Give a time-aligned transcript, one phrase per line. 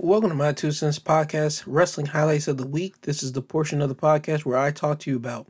[0.00, 3.00] Welcome to my Two Cents Podcast, Wrestling Highlights of the Week.
[3.00, 5.48] This is the portion of the podcast where I talk to you about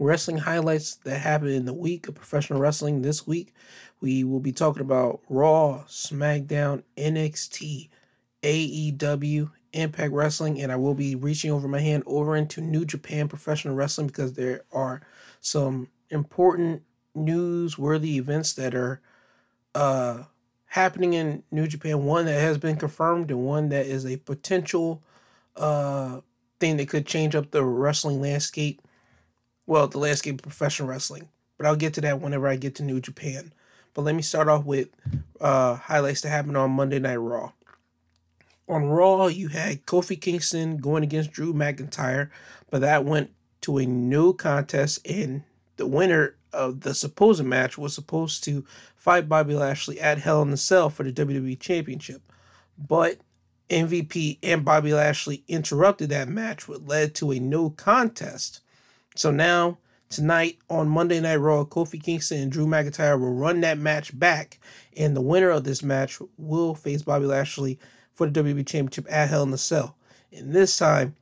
[0.00, 3.02] wrestling highlights that happened in the week of professional wrestling.
[3.02, 3.54] This week,
[4.00, 7.88] we will be talking about Raw, SmackDown, NXT,
[8.42, 13.28] AEW, Impact Wrestling, and I will be reaching over my hand over into New Japan
[13.28, 15.02] Professional Wrestling because there are
[15.40, 16.82] some important
[17.16, 19.00] newsworthy events that are
[19.72, 20.24] uh
[20.74, 22.04] happening in New Japan.
[22.04, 25.00] One that has been confirmed, and one that is a potential
[25.54, 26.20] uh,
[26.58, 28.82] thing that could change up the wrestling landscape.
[29.66, 31.28] Well, the landscape of professional wrestling.
[31.56, 33.52] But I'll get to that whenever I get to New Japan.
[33.94, 34.88] But let me start off with
[35.40, 37.52] uh, highlights that happened on Monday Night Raw.
[38.68, 42.30] On Raw, you had Kofi Kingston going against Drew McIntyre,
[42.68, 45.44] but that went to a no contest, and
[45.76, 48.64] the winner of the supposed match was supposed to
[48.96, 52.22] fight Bobby Lashley at Hell in the Cell for the WWE Championship.
[52.78, 53.18] But
[53.70, 58.60] MVP and Bobby Lashley interrupted that match, which led to a no contest.
[59.16, 59.78] So now,
[60.08, 64.58] tonight on Monday Night Raw, Kofi Kingston and Drew McIntyre will run that match back,
[64.96, 67.78] and the winner of this match will face Bobby Lashley
[68.12, 69.96] for the WWE Championship at Hell in the Cell.
[70.32, 71.16] And this time,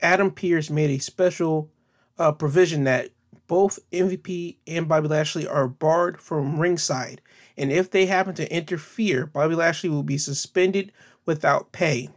[0.00, 1.70] Adam Pearce made a special
[2.18, 3.10] uh, provision that
[3.48, 7.20] both MVP and Bobby Lashley are barred from ringside,
[7.56, 10.92] and if they happen to interfere, Bobby Lashley will be suspended
[11.26, 12.10] without pay.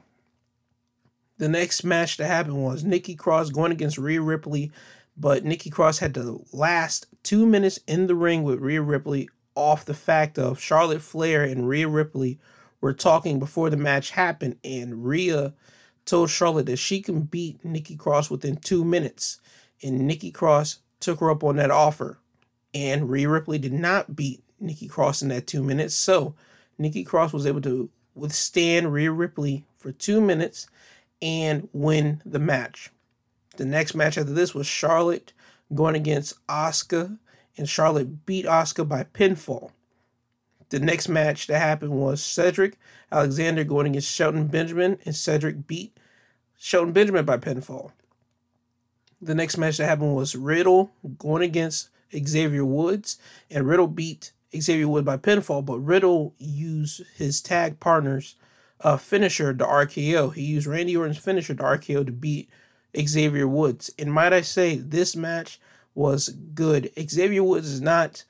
[1.39, 4.71] The next match that happened was Nikki Cross going against Rhea Ripley,
[5.17, 9.83] but Nikki Cross had the last two minutes in the ring with Rhea Ripley off
[9.85, 12.39] the fact of Charlotte Flair and Rhea Ripley
[12.79, 15.53] were talking before the match happened, and Rhea
[16.05, 19.39] told Charlotte that she can beat Nikki Cross within two minutes.
[19.83, 22.17] And Nikki Cross took her up on that offer.
[22.73, 25.95] And Rhea Ripley did not beat Nikki Cross in that two minutes.
[25.95, 26.35] So
[26.77, 30.67] Nikki Cross was able to withstand Rhea Ripley for two minutes
[31.21, 32.89] and win the match.
[33.57, 35.33] The next match after this was Charlotte
[35.73, 37.17] going against Asuka,
[37.57, 39.71] and Charlotte beat Asuka by pinfall.
[40.69, 42.77] The next match that happened was Cedric
[43.11, 45.97] Alexander going against Shelton Benjamin, and Cedric beat
[46.57, 47.91] Shelton Benjamin by pinfall.
[49.21, 53.17] The next match that happened was Riddle going against Xavier Woods,
[53.49, 58.35] and Riddle beat Xavier Woods by pinfall, but Riddle used his tag partner's
[58.81, 60.33] uh, finisher, the RKO.
[60.33, 62.49] He used Randy Orton's finisher, the RKO, to beat
[62.99, 63.91] Xavier Woods.
[63.97, 65.59] And might I say, this match
[65.93, 66.91] was good.
[66.99, 68.23] Xavier Woods is not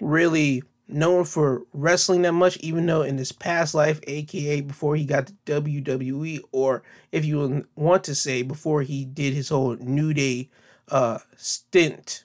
[0.00, 0.62] really
[0.92, 5.28] known for wrestling that much, even though in his past life, aka before he got
[5.28, 10.48] to WWE, or if you want to say before he did his whole New Day
[10.88, 12.24] uh, stint,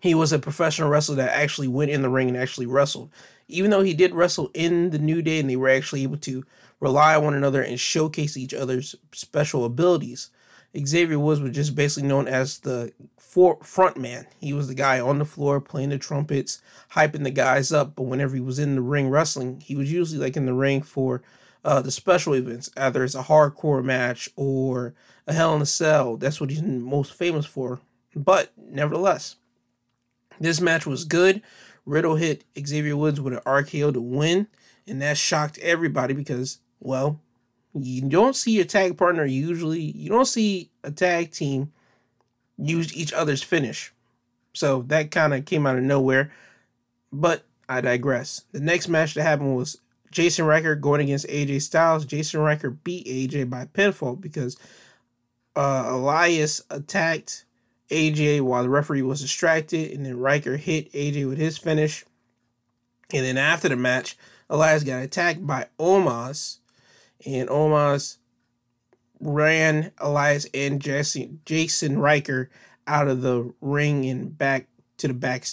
[0.00, 3.10] he was a professional wrestler that actually went in the ring and actually wrestled.
[3.48, 6.44] Even though he did wrestle in the New Day and they were actually able to
[6.80, 10.30] rely on one another and showcase each other's special abilities,
[10.76, 12.92] Xavier Woods was just basically known as the
[13.34, 14.28] for front man.
[14.38, 16.62] He was the guy on the floor playing the trumpets,
[16.92, 17.96] hyping the guys up.
[17.96, 20.82] But whenever he was in the ring wrestling, he was usually like in the ring
[20.82, 21.20] for
[21.64, 24.94] uh, the special events, either it's a hardcore match or
[25.26, 26.16] a Hell in a Cell.
[26.16, 27.80] That's what he's most famous for.
[28.14, 29.34] But nevertheless,
[30.38, 31.42] this match was good.
[31.84, 34.46] Riddle hit Xavier Woods with an RKO to win,
[34.86, 37.18] and that shocked everybody because, well,
[37.72, 39.80] you don't see your tag partner usually.
[39.80, 41.72] You don't see a tag team
[42.58, 43.92] use each other's finish.
[44.52, 46.32] So that kind of came out of nowhere.
[47.12, 48.44] But I digress.
[48.52, 49.78] The next match that happened was
[50.10, 52.04] Jason Ryker going against AJ Styles.
[52.04, 54.56] Jason Ryker beat AJ by pinfall because
[55.56, 57.44] uh, Elias attacked
[57.90, 62.04] AJ while the referee was distracted, and then Ryker hit AJ with his finish.
[63.12, 64.16] And then after the match,
[64.48, 66.58] Elias got attacked by Omos,
[67.26, 68.18] and Omos
[69.20, 72.50] ran Elias and Jesse, Jason Ryker
[72.86, 75.46] out of the ring and back to the back.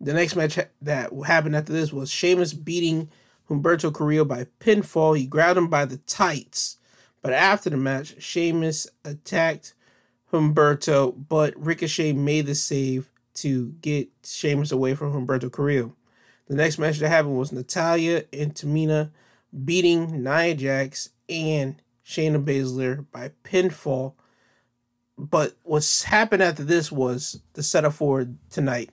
[0.00, 3.10] The next match that happened after this was Sheamus beating
[3.48, 5.16] Humberto Carrillo by pinfall.
[5.16, 6.78] He grabbed him by the tights.
[7.22, 9.74] But after the match, Sheamus attacked
[10.32, 15.94] Humberto, but Ricochet made the save to get Sheamus away from Humberto Carrillo.
[16.48, 19.10] The next match that happened was Natalya and Tamina
[19.64, 24.14] beating Nia Jax and Shayna Baszler by pinfall.
[25.16, 28.90] But what's happened after this was the setup for tonight.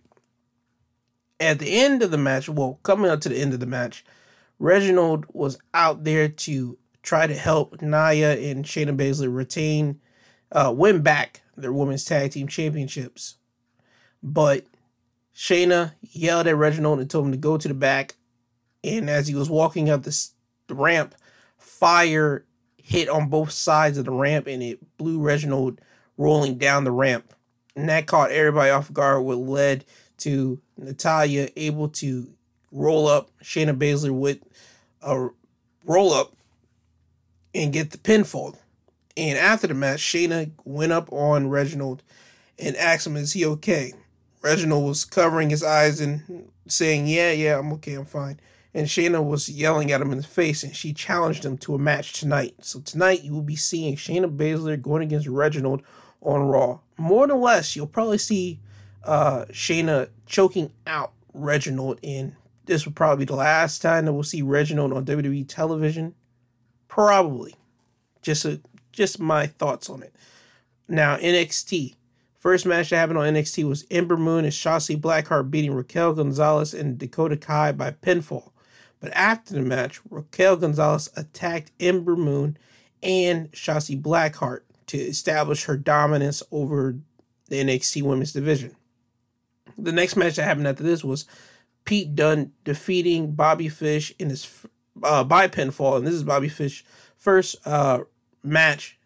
[1.39, 4.05] At the end of the match, well, coming up to the end of the match,
[4.59, 9.99] Reginald was out there to try to help Nia and Shayna Baszler retain,
[10.51, 13.37] uh, win back their women's tag team championships.
[14.21, 14.65] But
[15.35, 18.15] Shayna yelled at Reginald and told him to go to the back.
[18.83, 20.29] And as he was walking up the
[20.69, 21.15] ramp,
[21.57, 22.45] fire
[22.83, 25.79] hit on both sides of the ramp and it blew Reginald
[26.17, 27.33] rolling down the ramp.
[27.75, 29.85] And that caught everybody off guard, what led
[30.19, 32.27] to Natalya able to
[32.71, 34.39] roll up Shayna Baszler with
[35.01, 35.29] a
[35.85, 36.33] roll up
[37.53, 38.57] and get the pinfall.
[39.17, 42.03] And after the match, Shayna went up on Reginald
[42.57, 43.93] and asked him, Is he okay?
[44.41, 48.39] Reginald was covering his eyes and saying, Yeah, yeah, I'm okay, I'm fine.
[48.73, 51.79] And Shayna was yelling at him in the face and she challenged him to a
[51.79, 52.55] match tonight.
[52.61, 55.81] So tonight you will be seeing Shayna Baszler going against Reginald
[56.21, 56.79] on Raw.
[56.97, 58.59] More than less, you'll probably see
[59.03, 62.35] uh, Shayna choking out Reginald, and
[62.65, 66.15] this will probably be the last time that we'll see Reginald on WWE television.
[66.87, 67.55] Probably.
[68.21, 70.15] Just a, just my thoughts on it.
[70.87, 71.95] Now NXT.
[72.37, 76.73] First match that happened on NXT was Ember Moon and Shotzi Blackheart beating Raquel Gonzalez
[76.73, 78.50] and Dakota Kai by pinfall.
[79.01, 82.57] But after the match, Raquel Gonzalez attacked Ember Moon
[83.03, 86.95] and Shotzi Blackheart to establish her dominance over
[87.49, 88.75] the NXT Women's Division.
[89.77, 91.25] The next match that happened after this was
[91.83, 94.65] Pete Dunne defeating Bobby Fish in his
[95.03, 96.85] uh, by pinfall, and this is Bobby Fish
[97.17, 98.01] first uh,
[98.43, 98.99] match,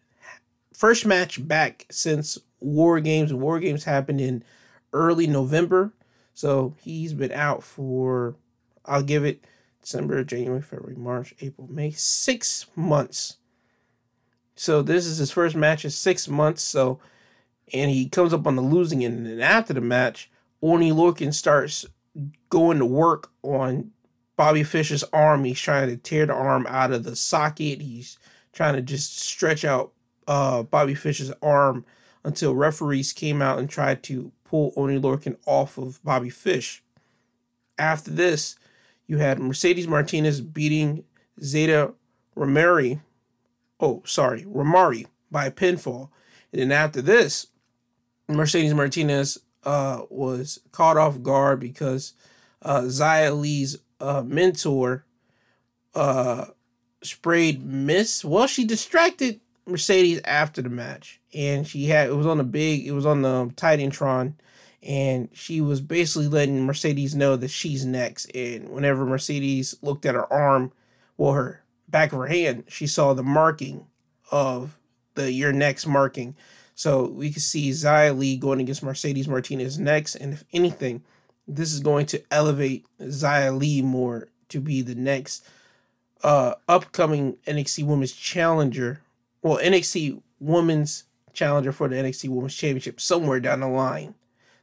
[0.74, 3.32] first match back since War Games.
[3.32, 4.44] War Games happened in
[4.92, 5.92] early November,
[6.34, 8.36] so he's been out for
[8.84, 9.44] I'll give it
[9.86, 13.36] December, January, February, March, April, May, six months.
[14.56, 16.60] So this is his first match in six months.
[16.62, 16.98] So,
[17.72, 19.18] and he comes up on the losing end.
[19.18, 20.28] And then after the match,
[20.60, 21.86] Oney Lorcan starts
[22.50, 23.92] going to work on
[24.36, 25.44] Bobby Fish's arm.
[25.44, 27.80] He's trying to tear the arm out of the socket.
[27.80, 28.18] He's
[28.52, 29.92] trying to just stretch out
[30.26, 31.84] uh, Bobby Fish's arm
[32.24, 36.82] until referees came out and tried to pull Oney Lorcan off of Bobby Fish.
[37.78, 38.56] After this,
[39.06, 41.04] you had Mercedes Martinez beating
[41.42, 41.92] Zeta
[42.36, 43.00] Romari.
[43.80, 46.10] Oh, sorry, Romari by pinfall.
[46.52, 47.48] And then after this,
[48.28, 52.14] Mercedes Martinez uh, was caught off guard because
[52.62, 55.04] uh, Xia Li's uh, mentor
[55.94, 56.46] uh,
[57.02, 58.24] sprayed miss.
[58.24, 62.86] Well, she distracted Mercedes after the match, and she had it was on the big,
[62.86, 64.34] it was on the Titantron,
[64.86, 68.26] and she was basically letting Mercedes know that she's next.
[68.26, 70.72] And whenever Mercedes looked at her arm,
[71.16, 73.86] well, her back of her hand, she saw the marking
[74.30, 74.78] of
[75.14, 76.36] the your next marking.
[76.76, 80.14] So we can see Xia Li going against Mercedes Martinez next.
[80.14, 81.02] And if anything,
[81.48, 85.44] this is going to elevate Xia Li more to be the next
[86.22, 89.00] uh upcoming NXT Women's Challenger.
[89.42, 94.14] Well, NXT Women's Challenger for the NXT Women's Championship somewhere down the line.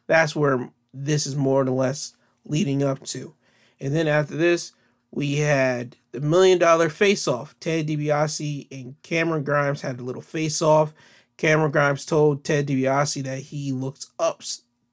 [0.08, 2.16] That's where this is more or less
[2.46, 3.34] leading up to.
[3.80, 4.74] And then after this,
[5.12, 7.56] we had the million dollar face off.
[7.60, 10.94] Ted DiBiase and Cameron Grimes had a little face off.
[11.38, 14.42] Cameron Grimes told Ted DiBiase that he looks up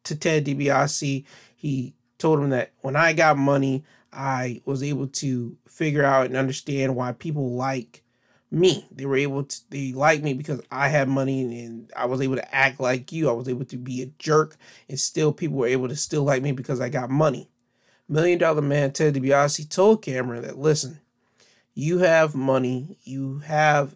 [0.04, 1.24] to Ted DiBiase.
[1.56, 6.36] He told him that when I got money, I was able to figure out and
[6.36, 8.02] understand why people like
[8.50, 8.86] me.
[8.90, 12.36] They were able to they liked me because I had money and I was able
[12.36, 13.28] to act like you.
[13.28, 14.56] I was able to be a jerk
[14.88, 17.48] and still people were able to still like me because I got money.
[18.08, 21.00] Million Dollar Man Ted DiBiase told Cameron that listen,
[21.74, 23.94] you have money, you have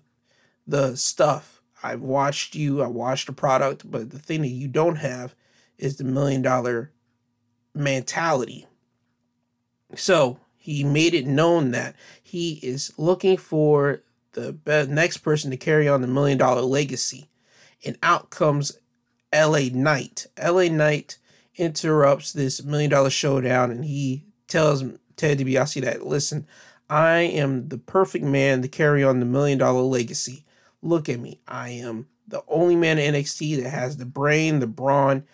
[0.67, 1.61] the stuff.
[1.83, 5.35] I've watched you, I watched the product, but the thing that you don't have
[5.79, 6.93] is the million dollar
[7.75, 8.67] mentality.
[9.97, 14.01] So he made it known that he is looking for
[14.35, 17.29] the next person to carry on the million dollar legacy.
[17.85, 18.79] And out comes
[19.35, 20.27] LA Knight.
[20.43, 21.19] LA Knight
[21.57, 24.85] interrupts this million dollar showdown and he tells
[25.17, 26.47] Ted DiBiase that, listen,
[26.89, 30.45] I am the perfect man to carry on the million dollar legacy.
[30.83, 31.41] Look at me.
[31.49, 35.25] I am the only man in NXT that has the brain, the brawn,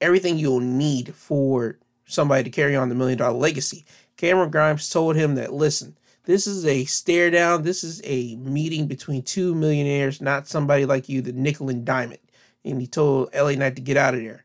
[0.00, 3.84] everything you'll need for somebody to carry on the million dollar legacy.
[4.16, 7.62] Cameron Grimes told him that, listen, this is a stare down.
[7.62, 12.20] This is a meeting between two millionaires, not somebody like you, the nickel and diamond.
[12.64, 14.44] And he told LA Knight to get out of there.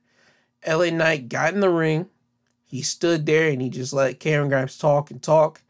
[0.68, 2.08] LA Knight got in the ring.
[2.66, 5.62] He stood there and he just let Cameron Grimes talk and talk.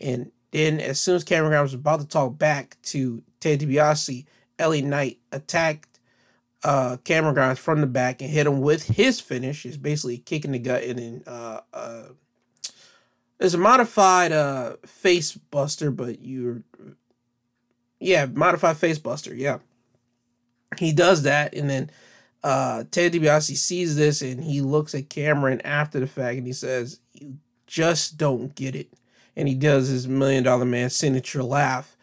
[0.00, 4.26] And then, as soon as Cameron Grimes was about to talk back to Ted DiBiase,
[4.60, 5.98] LA Knight attacked
[6.62, 9.64] uh, Cameron Grimes from the back and hit him with his finish.
[9.64, 12.02] Is basically kicking the gut and then uh, uh,
[13.44, 16.62] there's a modified uh face buster, but you're
[18.00, 19.58] yeah, modified face buster, yeah.
[20.78, 21.90] He does that and then
[22.42, 26.54] uh Ted DiBiase sees this and he looks at Cameron after the fact and he
[26.54, 27.36] says, You
[27.66, 28.88] just don't get it.
[29.36, 31.98] And he does his million dollar man signature laugh.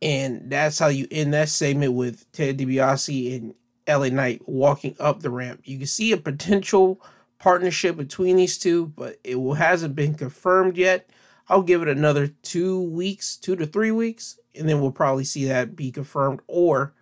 [0.00, 3.54] And that's how you end that segment with Ted DiBiase and
[3.86, 5.60] LA Knight walking up the ramp.
[5.64, 7.02] You can see a potential
[7.40, 11.10] partnership between these two, but it hasn't been confirmed yet.
[11.48, 15.46] I'll give it another two weeks, two to three weeks, and then we'll probably see
[15.46, 16.40] that be confirmed.
[16.46, 16.94] Or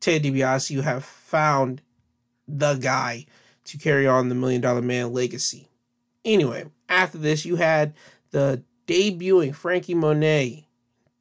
[0.00, 1.82] Ted DiBiase, you have found
[2.48, 3.26] the guy
[3.64, 5.68] to carry on the Million Dollar Man legacy.
[6.24, 7.92] Anyway, after this, you had
[8.30, 10.66] the debuting Frankie Monet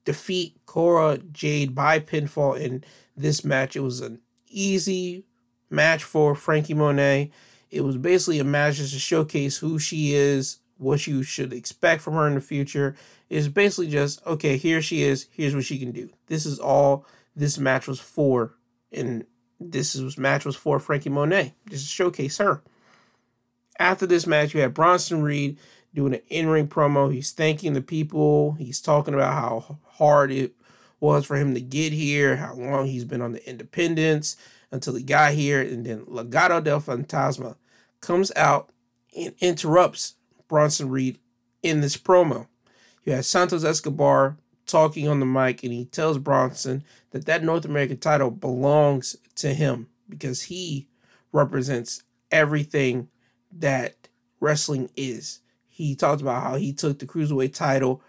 [0.05, 2.83] defeat Cora Jade by pinfall in
[3.17, 3.75] this match.
[3.75, 5.25] It was an easy
[5.69, 7.31] match for Frankie Monet.
[7.71, 12.01] It was basically a match just to showcase who she is, what you should expect
[12.01, 12.95] from her in the future.
[13.29, 16.09] It's basically just, okay, here she is, here's what she can do.
[16.27, 18.55] This is all this match was for,
[18.91, 19.25] and
[19.59, 22.61] this was match was for Frankie Monet, just to showcase her.
[23.79, 25.57] After this match, you had Bronson Reed
[25.93, 27.13] doing an in-ring promo.
[27.13, 28.53] He's thanking the people.
[28.53, 30.55] He's talking about how hard it
[30.99, 34.35] was for him to get here, how long he's been on the independence
[34.71, 37.55] until he got here, and then Legado del Fantasma
[38.01, 38.71] comes out
[39.15, 40.15] and interrupts
[40.47, 41.19] Bronson Reed
[41.63, 42.47] in this promo.
[43.03, 47.65] You have Santos Escobar talking on the mic, and he tells Bronson that that North
[47.65, 50.87] American title belongs to him because he
[51.31, 53.07] represents everything
[53.51, 54.07] that
[54.39, 55.39] wrestling is.
[55.67, 58.01] He talked about how he took the cruiserweight title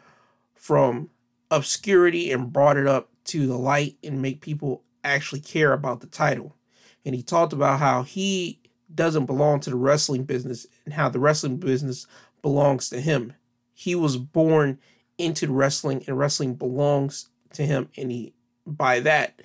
[0.54, 1.10] from
[1.50, 6.06] obscurity and brought it up to the light and make people actually care about the
[6.06, 6.56] title.
[7.04, 8.60] And he talked about how he
[8.94, 12.06] doesn't belong to the wrestling business and how the wrestling business
[12.42, 13.34] belongs to him.
[13.74, 14.78] He was born
[15.18, 18.34] into wrestling and wrestling belongs to him and he
[18.66, 19.42] by that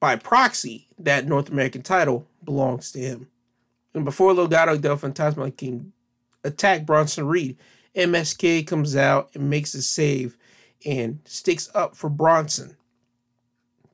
[0.00, 3.28] by proxy that North American title belongs to him.
[3.94, 5.92] And before Legado del Fantasma can
[6.44, 7.56] attack Bronson Reed,
[7.94, 10.36] MSK comes out and makes a save
[10.84, 12.76] and sticks up for Bronson.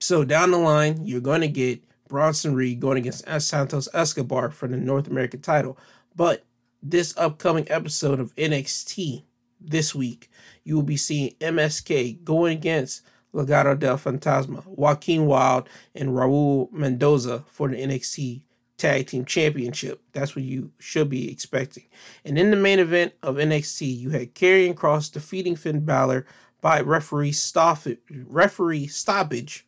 [0.00, 4.68] So down the line, you're going to get Bronson Reed going against Santos Escobar for
[4.68, 5.78] the North American title.
[6.14, 6.44] But
[6.82, 9.22] this upcoming episode of NXT
[9.58, 10.30] this week,
[10.62, 13.00] you will be seeing MSK going against
[13.32, 18.42] Legado del Fantasma, Joaquin Wilde, and Raul Mendoza for the NXT
[18.76, 20.02] Tag Team Championship.
[20.12, 21.84] That's what you should be expecting.
[22.26, 26.26] And in the main event of NXT, you had Karrion Kross defeating Finn Balor
[26.60, 29.66] by referee stoppage, referee stoppage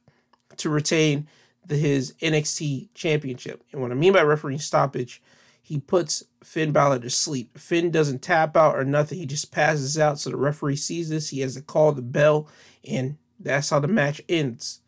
[0.58, 1.26] to retain
[1.66, 3.62] the, his NXT championship.
[3.72, 5.22] And what I mean by referee stoppage,
[5.60, 7.58] he puts Finn Balor to sleep.
[7.58, 9.18] Finn doesn't tap out or nothing.
[9.18, 10.18] He just passes out.
[10.18, 11.30] So the referee sees this.
[11.30, 12.48] He has to call the bell,
[12.86, 14.80] and that's how the match ends.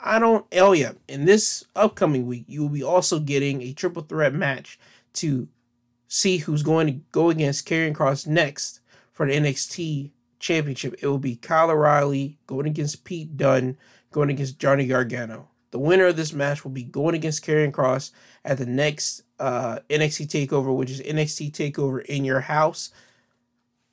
[0.00, 0.44] I don't.
[0.52, 0.92] Oh yeah.
[1.08, 4.78] In this upcoming week, you will be also getting a triple threat match
[5.14, 5.48] to
[6.08, 8.80] see who's going to go against Karrion Kross next
[9.12, 10.94] for the NXT championship.
[11.00, 13.76] It will be Kyle O'Reilly going against Pete Dunne,
[14.10, 15.48] going against Johnny Gargano.
[15.76, 18.10] The winner of this match will be going against Karrion Kross
[18.46, 22.88] at the next uh, NXT Takeover, which is NXT Takeover in your house.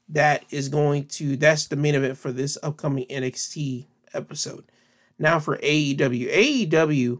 [0.07, 4.63] That is going to that's the main event for this upcoming NXT episode.
[5.19, 6.33] Now for AEW,
[6.69, 7.19] AEW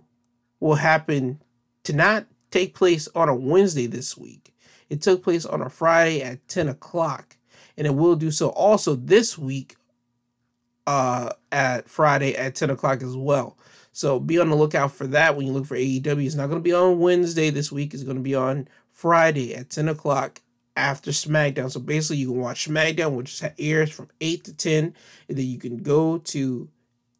[0.62, 1.42] will happen
[1.84, 4.56] to not take place on a Wednesday this week.
[4.90, 7.36] It took place on a Friday at 10 o'clock
[7.76, 9.76] and it will do so also this week
[10.88, 13.58] uh, at Friday at 10 o'clock as well.
[13.94, 16.26] So be on the lookout for that when you look for AEW.
[16.26, 17.94] It's not going to be on Wednesday this week.
[17.94, 20.42] It's going to be on Friday at 10 o'clock
[20.76, 21.72] after SmackDown.
[21.72, 24.96] So basically, you can watch SmackDown, which airs from 8 to 10,
[25.30, 26.70] and then you can go to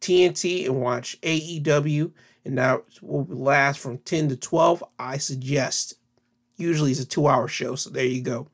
[0.00, 2.10] TNT and watch AEW,
[2.44, 4.84] and that will last from 10 to 12.
[4.98, 5.94] I suggest.
[6.56, 8.48] Usually it's a two hour show, so there you go.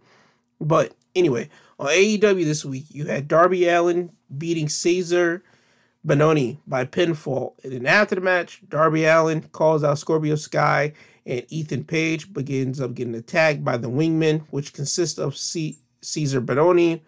[0.60, 1.48] But anyway,
[1.78, 5.42] on AEW this week, you had Darby Allin beating Cezar
[6.06, 7.54] Bononi by pinfall.
[7.62, 10.92] And then after the match, Darby Allin calls out Scorpio Sky
[11.26, 16.44] and Ethan Page begins up getting attacked by the Wingmen, which consists of C- Cezar
[16.44, 17.02] Bononi,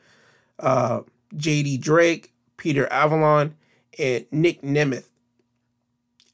[0.59, 1.01] uh,
[1.35, 3.55] JD Drake, Peter Avalon,
[3.99, 5.09] and Nick Nemeth.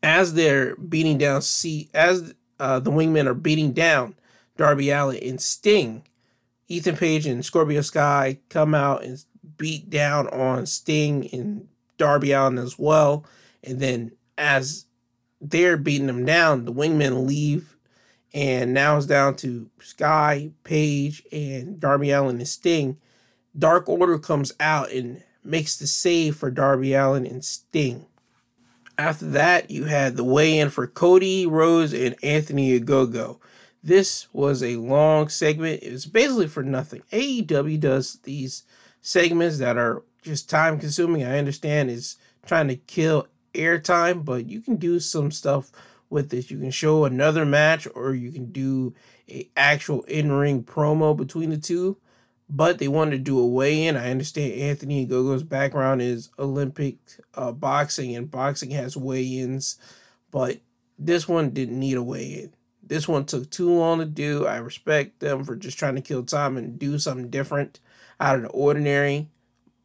[0.02, 4.14] As they're beating down, C- as uh, the Wingmen are beating down
[4.56, 6.02] Darby Allin and Sting,
[6.66, 9.24] Ethan Page and Scorpio Sky come out and
[9.56, 13.26] beat down on Sting and Darby Allin as well.
[13.62, 14.86] And then as
[15.40, 17.76] they're beating them down, the wingmen leave.
[18.32, 22.98] And now it's down to Sky, Page, and Darby Allin and Sting.
[23.58, 28.06] Dark Order comes out and makes the save for Darby Allin and Sting.
[28.98, 33.38] After that, you had the weigh in for Cody Rhodes and Anthony Ogogo.
[33.82, 35.82] This was a long segment.
[35.82, 37.02] It was basically for nothing.
[37.12, 38.64] AEW does these
[39.00, 41.24] segments that are just time consuming.
[41.24, 45.70] I understand is trying to kill airtime, but you can do some stuff
[46.10, 46.50] with this.
[46.50, 48.94] You can show another match or you can do
[49.28, 51.98] a actual in-ring promo between the two.
[52.50, 53.94] But they wanted to do a weigh-in.
[53.94, 56.96] I understand Anthony Gogo's background is Olympic
[57.34, 59.76] uh, boxing, and boxing has weigh-ins,
[60.30, 60.60] but
[60.98, 62.54] this one didn't need a weigh-in.
[62.82, 64.46] This one took too long to do.
[64.46, 67.80] I respect them for just trying to kill time and do something different
[68.18, 69.28] out of the ordinary.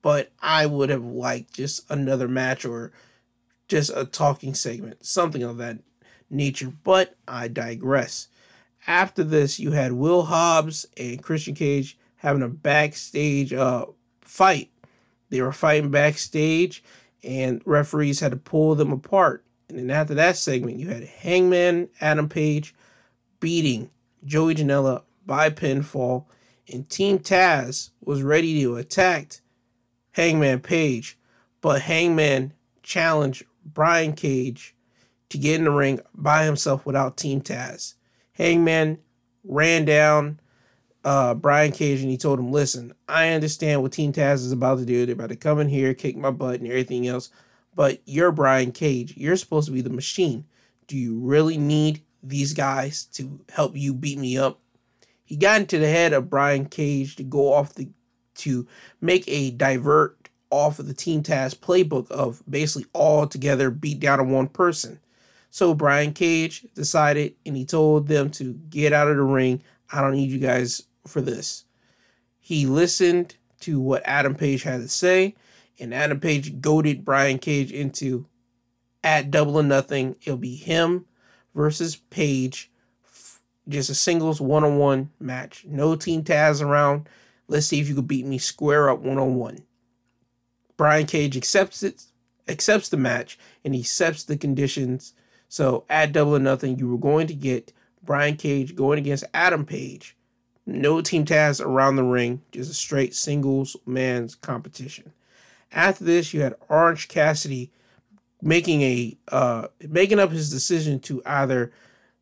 [0.03, 2.91] But I would have liked just another match or
[3.67, 5.79] just a talking segment, something of that
[6.29, 6.71] nature.
[6.83, 8.27] But I digress.
[8.85, 13.85] After this, you had Will Hobbs and Christian Cage having a backstage uh,
[14.21, 14.69] fight.
[15.29, 16.83] They were fighting backstage,
[17.23, 19.43] and referees had to pull them apart.
[19.69, 22.75] And then after that segment, you had Hangman Adam Page
[23.39, 23.89] beating
[24.25, 26.25] Joey Janela by pinfall,
[26.71, 29.39] and Team Taz was ready to attack
[30.13, 31.17] Hangman Page,
[31.61, 34.75] but Hangman challenged Brian Cage
[35.29, 37.95] to get in the ring by himself without Team Taz.
[38.33, 38.99] Hangman
[39.43, 40.39] ran down
[41.03, 44.79] uh, Brian Cage and he told him, Listen, I understand what Team Taz is about
[44.79, 45.05] to do.
[45.05, 47.29] They're about to come in here, kick my butt, and everything else.
[47.75, 49.15] But you're Brian Cage.
[49.17, 50.45] You're supposed to be the machine.
[50.87, 54.59] Do you really need these guys to help you beat me up.
[55.25, 57.89] He got into the head of Brian Cage to go off the
[58.35, 58.67] to
[59.01, 64.19] make a divert off of the Team Taz playbook of basically all together beat down
[64.19, 64.99] on one person.
[65.49, 69.63] So Brian Cage decided and he told them to get out of the ring.
[69.91, 71.65] I don't need you guys for this.
[72.39, 75.35] He listened to what Adam Page had to say,
[75.79, 78.25] and Adam Page goaded Brian Cage into
[79.03, 80.15] at double or nothing.
[80.21, 81.05] It'll be him
[81.55, 82.69] versus Page.
[83.69, 85.65] Just a singles one on one match.
[85.65, 87.07] No Team Taz around.
[87.47, 89.63] Let's see if you could beat me square up one on one.
[90.77, 92.03] Brian Cage accepts it,
[92.47, 95.13] accepts the match, and he accepts the conditions.
[95.49, 99.65] So at double or nothing, you were going to get Brian Cage going against Adam
[99.65, 100.15] Page.
[100.65, 105.11] No Team Taz around the ring, just a straight singles man's competition.
[105.71, 107.71] After this, you had Orange Cassidy
[108.41, 111.71] making a uh, making up his decision to either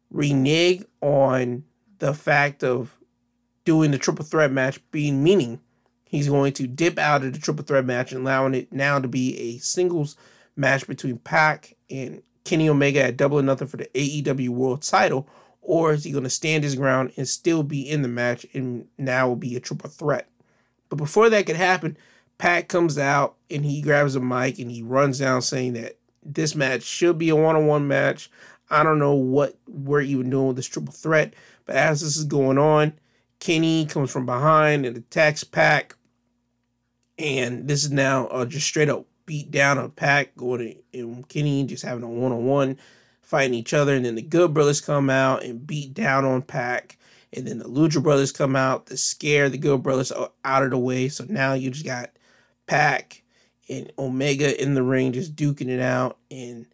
[0.10, 1.64] renege on
[2.00, 2.98] the fact of
[3.72, 5.58] doing the triple threat match being meaning
[6.04, 9.08] he's going to dip out of the triple threat match and allowing it now to
[9.08, 10.18] be a singles
[10.58, 15.26] match between Pac and Kenny Omega at double or nothing for the AEW World Title,
[15.62, 18.90] or is he going to stand his ground and still be in the match and
[18.98, 20.28] now will be a triple threat?
[20.90, 21.96] But before that could happen,
[22.38, 26.56] Pac comes out and he grabs a mic and he runs down saying that this
[26.56, 28.30] match should be a one on one match.
[28.70, 32.26] I don't know what we're even doing with this triple threat, but as this is
[32.26, 33.00] going on,
[33.42, 35.98] Kenny comes from behind and attacks Pac.
[37.18, 41.28] And this is now uh, just straight up beat down on Pac going to, and
[41.28, 42.78] Kenny just having a one on one
[43.22, 43.96] fighting each other.
[43.96, 46.98] And then the Good Brothers come out and beat down on Pac.
[47.34, 50.14] And then the Lucha Brothers come out to scare the Good Brothers
[50.46, 51.10] out of the way.
[51.10, 52.12] So now you just got
[52.68, 53.24] Pac
[53.70, 56.68] and Omega in the ring just duking it out, and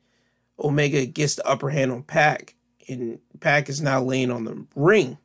[0.60, 2.56] Omega gets the upper hand on Pac.
[2.90, 5.18] and Pac is now laying on the ring,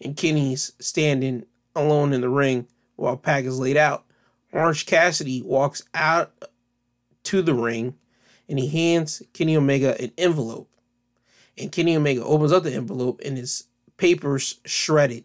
[0.00, 4.04] and Kenny's standing alone in the ring while Pac is laid out.
[4.52, 6.32] Orange Cassidy walks out
[7.24, 7.94] to the ring,
[8.48, 10.70] and he hands Kenny Omega an envelope,
[11.56, 13.64] and Kenny Omega opens up the envelope, and his
[13.96, 15.24] papers shredded.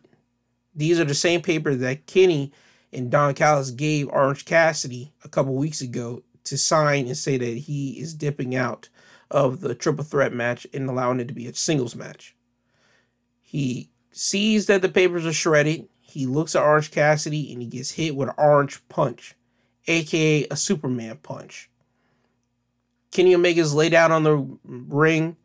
[0.76, 2.52] These are the same papers that Kenny
[2.92, 7.58] and Don Callis gave Orange Cassidy a couple weeks ago to sign and say that
[7.58, 8.90] he is dipping out
[9.32, 12.36] of the triple threat match and allowing it to be a singles match.
[13.42, 15.90] He sees that the papers are shredded.
[16.02, 19.36] He looks at Orange Cassidy and he gets hit with an orange punch,
[19.88, 21.70] aka a Superman punch.
[23.12, 25.36] Kenny Omega's laid out on the ring,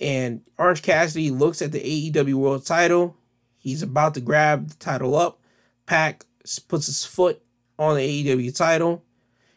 [0.00, 3.16] and Orange Cassidy looks at the AEW World title.
[3.58, 5.40] He's about to grab the title up.
[5.86, 6.24] Pac
[6.68, 7.42] puts his foot
[7.78, 9.02] on the AEW title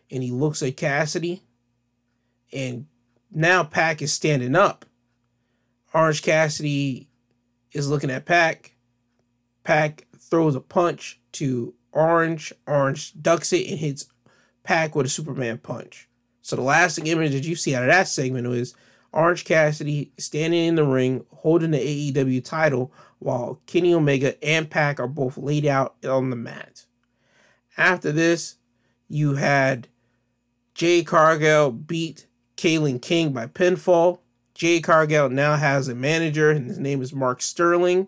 [0.10, 1.44] and he looks at Cassidy.
[2.54, 2.88] And
[3.32, 4.86] now Pac is standing up.
[5.94, 7.07] Orange Cassidy
[7.72, 8.76] is looking at Pac.
[9.64, 12.54] Pac throws a punch to Orange.
[12.66, 14.08] Orange ducks it and hits
[14.64, 16.08] Pac with a Superman punch.
[16.42, 18.76] So the lasting image that you see out of that segment was
[19.12, 25.00] Orange Cassidy standing in the ring holding the AEW title while Kenny Omega and Pac
[25.00, 26.86] are both laid out on the mat.
[27.78, 28.58] After this,
[29.08, 29.88] you had
[30.74, 34.20] Jade Cargill beat Kilynn King by pinfall.
[34.58, 38.08] Jade Cargill now has a manager, and his name is Mark Sterling.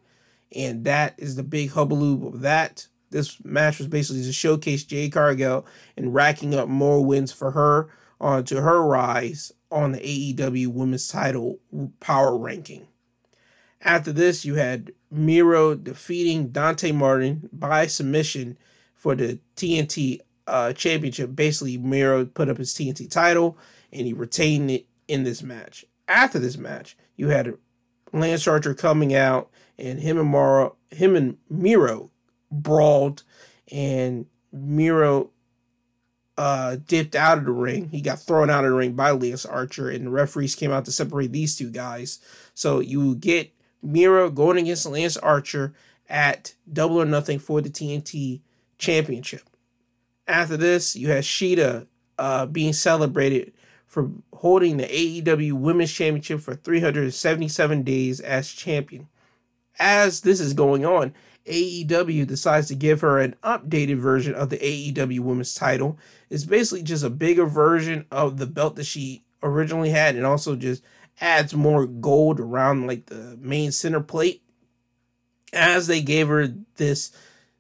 [0.55, 2.87] And that is the big hubbub of that.
[3.11, 7.89] This match was basically to showcase Jade Cargill and racking up more wins for her
[8.19, 11.59] onto her rise on the AEW Women's Title
[11.99, 12.87] Power Ranking.
[13.81, 18.57] After this, you had Miro defeating Dante Martin by submission
[18.95, 21.35] for the TNT uh, Championship.
[21.35, 23.55] Basically, Miro put up his TNT title
[23.93, 25.85] and he retained it in this match.
[26.09, 27.55] After this match, you had
[28.11, 32.09] Lance Archer coming out and him and Mara, him and Miro
[32.51, 33.23] brawled,
[33.71, 35.29] and Miro
[36.35, 37.89] uh, dipped out of the ring.
[37.89, 40.85] He got thrown out of the ring by Lance Archer, and the referees came out
[40.85, 42.19] to separate these two guys.
[42.55, 45.73] So you get Miro going against Lance Archer
[46.09, 48.41] at Double or Nothing for the TNT
[48.79, 49.43] Championship.
[50.27, 53.53] After this, you had Shida uh, being celebrated
[53.89, 59.07] for holding the AEW Women's Championship for 377 days as champion.
[59.79, 61.13] As this is going on,
[61.47, 65.97] AEW decides to give her an updated version of the AEW Women's title.
[66.29, 70.55] It's basically just a bigger version of the belt that she originally had, and also
[70.55, 70.83] just
[71.19, 74.43] adds more gold around like the main center plate.
[75.51, 77.11] As they gave her this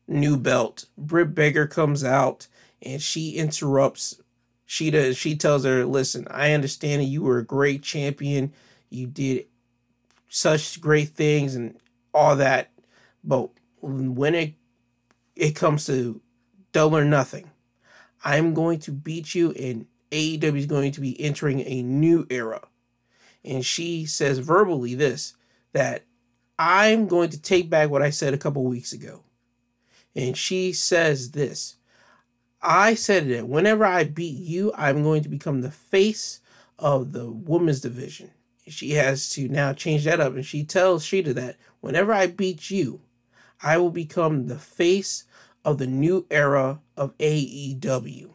[0.07, 2.45] new belt, Britt Baker comes out
[2.83, 4.21] and she interrupts
[4.69, 5.17] Shida.
[5.17, 8.53] She tells her, "Listen, I understand that you were a great champion.
[8.91, 9.47] You did
[10.29, 11.75] such great things and
[12.13, 12.69] all that,
[13.23, 13.49] but
[13.81, 14.53] when it
[15.35, 16.21] it comes to
[16.71, 17.49] double or nothing,
[18.23, 22.67] I'm going to beat you, and AEW is going to be entering a new era."
[23.43, 25.33] And she says verbally this
[25.73, 26.03] that
[26.59, 29.23] I'm going to take back what I said a couple weeks ago.
[30.15, 31.77] And she says this
[32.61, 36.41] I said that whenever I beat you, I'm going to become the face
[36.77, 38.31] of the women's division.
[38.67, 42.69] She has to now change that up, and she tells Shida that whenever I beat
[42.69, 43.01] you,
[43.61, 45.25] I will become the face
[45.65, 48.29] of the new era of AEW.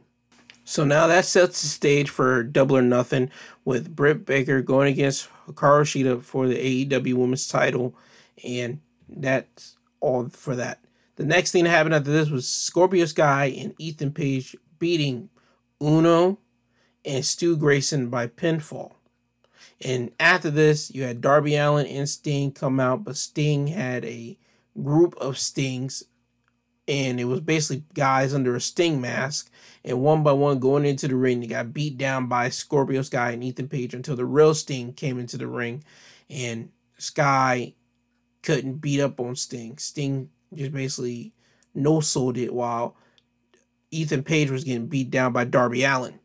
[0.65, 3.31] So now that sets the stage for Double or Nothing
[3.65, 7.95] with Britt Baker going against Hikaru Shida for the AEW Women's title,
[8.43, 10.84] and that's all for that.
[11.17, 15.31] The next thing that happened after this was Scorpio Sky and Ethan Page beating
[15.81, 16.39] Uno
[17.05, 18.95] and Stu Grayson by pinfall.
[19.81, 24.39] And after this, you had Darby Allin and Sting come out, but Sting had a
[24.83, 26.05] group of Stings,
[26.89, 29.51] and it was basically guys under a Sting mask.
[29.85, 33.33] And one by one, going into the ring, they got beat down by Scorpio Sky
[33.33, 35.85] and Ethan Page until the real Sting came into the ring,
[36.31, 37.75] and Sky
[38.43, 39.79] couldn't beat up on Sting.
[39.79, 41.33] Sting just basically
[41.75, 42.97] no sold it while
[43.91, 46.19] Ethan Page was getting beat down by Darby Allin.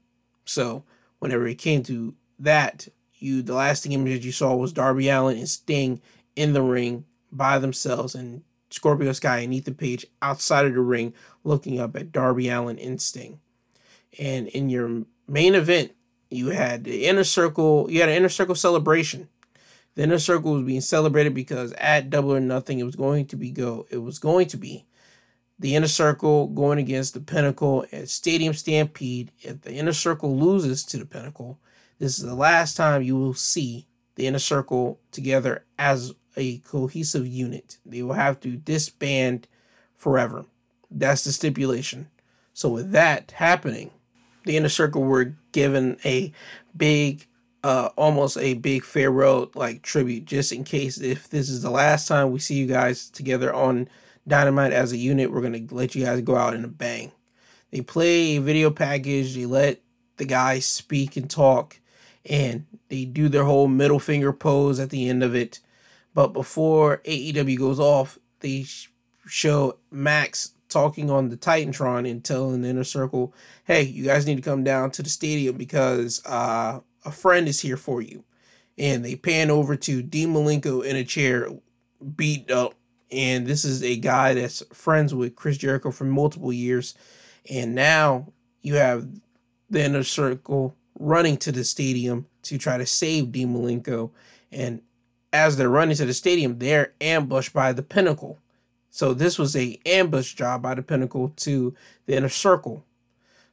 [0.46, 0.84] So
[1.20, 5.38] whenever it came to that, you the lasting image that you saw was Darby Allin
[5.38, 6.02] and Sting
[6.36, 11.14] in the ring by themselves and Scorpio Sky and Ethan Page outside of the ring
[11.44, 13.40] looking up at Darby Allin and Sting.
[14.18, 15.92] And in your main event,
[16.30, 19.28] you had the inner circle, you had an inner circle celebration
[19.96, 23.36] the inner circle was being celebrated because at Double or Nothing, it was going to
[23.36, 23.86] be go.
[23.90, 24.86] It was going to be
[25.60, 29.32] the inner circle going against the Pinnacle at Stadium Stampede.
[29.42, 31.60] If the inner circle loses to the Pinnacle,
[32.00, 37.28] this is the last time you will see the inner circle together as a cohesive
[37.28, 37.78] unit.
[37.86, 39.48] They will have to disband
[39.96, 40.46] forever.
[40.90, 42.10] That's the stipulation.
[42.54, 43.92] So with that happening,
[44.46, 46.32] the inner circle were given a
[46.76, 47.28] big
[47.64, 52.08] uh, almost a big farewell like tribute, just in case if this is the last
[52.08, 53.90] time we see you guys together on
[54.28, 57.12] Dynamite as a unit, we're gonna let you guys go out in a bang.
[57.72, 59.82] They play a video package, they let
[60.18, 61.80] the guys speak and talk,
[62.26, 65.60] and they do their whole middle finger pose at the end of it.
[66.14, 68.66] But before AEW goes off, they
[69.28, 73.34] show Max talking on the Titantron and telling the inner circle,
[73.66, 77.62] "Hey, you guys need to come down to the stadium because uh, a friend is
[77.62, 78.24] here for you.
[78.78, 81.50] And they pan over to Dean Malenko in a chair,
[82.16, 82.76] beat up.
[83.12, 86.96] And this is a guy that's friends with Chris Jericho for multiple years.
[87.50, 88.32] And now
[88.62, 89.08] you have
[89.70, 94.12] the inner circle running to the stadium to try to save Dean Malenko.
[94.52, 94.82] And
[95.34, 98.40] as they're running to the stadium, they're ambushed by the Pinnacle.
[98.90, 102.86] So this was a ambush job by the Pinnacle to the inner circle.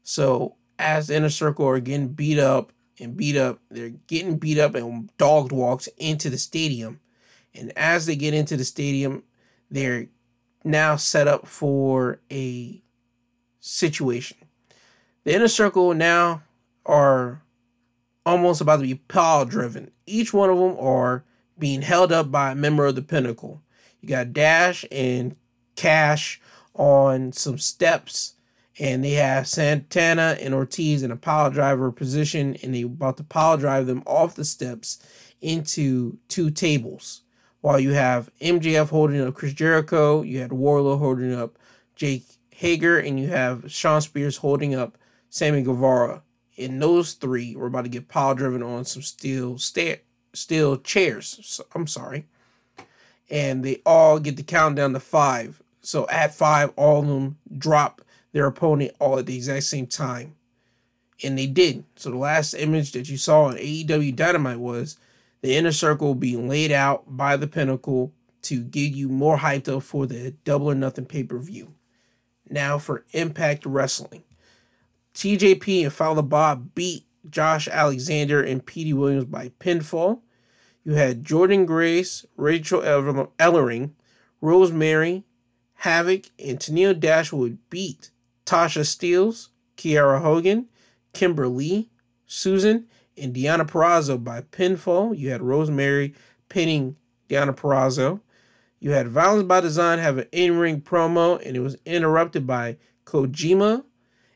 [0.03, 3.61] So as the inner circle are getting beat up and beat up.
[3.71, 7.01] They're getting beat up and dogged walks into the stadium.
[7.55, 9.23] And as they get into the stadium,
[9.71, 10.09] they're
[10.65, 12.83] now set up for a
[13.61, 14.37] situation.
[15.25, 16.43] The inner circle now
[16.85, 17.43] are
[18.25, 19.91] almost about to be power driven.
[20.07, 21.25] Each one of them are
[21.59, 23.63] being held up by a member of the pinnacle.
[24.01, 25.37] You got Dash and
[25.75, 26.41] Cash
[26.75, 28.35] on some steps,
[28.79, 33.25] and they have Santana and Ortiz in a pile driver position, and they about to
[33.25, 34.99] pile drive them off the steps
[35.41, 37.23] into two tables.
[37.63, 41.59] While you have MJF holding up Chris Jericho, you had Wardlow holding up
[41.95, 44.99] Jake Hager, and you have Shawn Spears holding up
[45.31, 46.23] Sammy Guevara.
[46.59, 51.39] And those three were about to get pile driven on some steel steel chairs.
[51.43, 52.27] So, I'm sorry.
[53.29, 55.63] And they all get the countdown to five.
[55.83, 58.03] So at five, all of them drop
[58.37, 60.35] their opponent all at the exact same time.
[61.25, 61.85] And they did.
[61.97, 64.99] So the last image that you saw on AEW Dynamite was
[65.41, 69.85] the inner circle being laid out by the pinnacle to get you more hyped up
[69.85, 71.73] for the double or nothing pay-per-view.
[72.51, 74.23] Now for Impact Wrestling.
[75.15, 80.21] TJP and Fallah Bahh beat Josh Alexander and Petey Williams by pinfall.
[80.85, 83.93] You had Jordynne Grace, Rachel Ellering,
[84.43, 85.25] Rosemary,
[85.77, 88.11] Havoc, and Tenille Dashwood beat
[88.47, 90.69] Tasha Steelz, Kiera Hogan,
[91.13, 91.91] Kimber Lee,
[92.27, 95.17] Susan, and Deonna Purrazzo by pinfall.
[95.17, 96.15] You had Rosemary
[96.49, 96.97] pinning
[97.29, 98.21] Deonna Purrazzo.
[98.79, 103.85] You had Violence by Design have an in-ring promo, and it was interrupted by Kojima.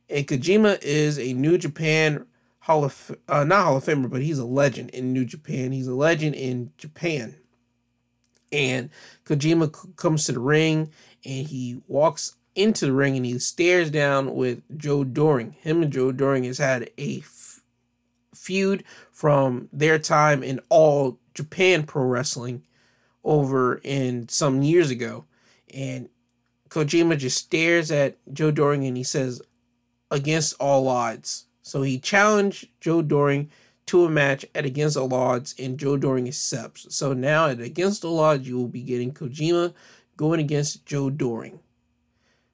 [0.08, 2.26] And Kojima is a New Japan
[2.60, 5.72] Hall of uh, not Hall of Famer, but he's a legend in New Japan.
[5.72, 7.36] He's a legend in Japan.
[8.52, 8.90] And
[9.24, 10.90] Kojima comes to the ring
[11.24, 15.52] and he walks into the ring and he stares down with Joe Doering.
[15.60, 17.60] Him and Joe Doering has had a f-
[18.34, 22.62] feud from their time in all Japan Pro Wrestling
[23.24, 25.24] over in some years ago.
[25.72, 26.08] And
[26.68, 29.42] Kojima just stares at Joe Doering and he says,
[30.10, 31.46] against all odds.
[31.62, 33.50] So he challenged Joe Doering
[33.86, 36.94] to a match at Against All Odds, and Joe Doering accepts.
[36.94, 39.74] So now at Against All Odds, you will be getting Kojima
[40.16, 41.58] going against Joe Doering.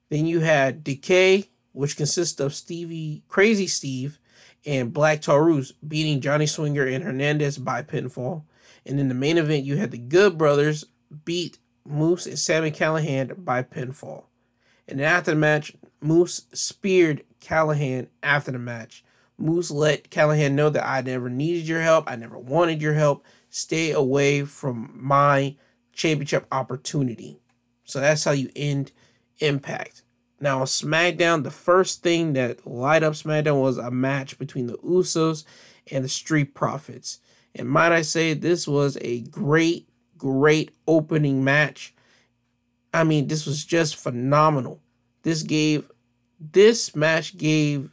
[0.09, 4.19] Then you had Decay, which consists of Stevie, Crazy Steve,
[4.65, 8.43] and Black Taurus beating Johnny Swinger and Hernandez by pinfall.
[8.85, 10.85] And in the main event, you had the Good Brothers
[11.25, 14.25] beat Moose and Sami Callihan by pinfall.
[14.89, 19.05] And after the match, Moose speared Callihan after the match.
[19.39, 22.11] Moose let Callihan know that I never needed your help.
[22.11, 23.25] I never wanted your help.
[23.51, 25.57] Stay away from my
[25.93, 27.39] championship opportunity.
[27.85, 28.93] So that's how you end
[29.39, 30.03] Impact.
[30.41, 35.45] Now, SmackDown, the first thing that light up SmackDown was a match between the Usos
[35.91, 37.21] and the Street Profits.
[37.55, 41.95] And might I say, this was a great, great opening match.
[42.93, 44.81] I mean, this was just phenomenal.
[45.23, 45.91] This gave,
[46.39, 47.93] this match gave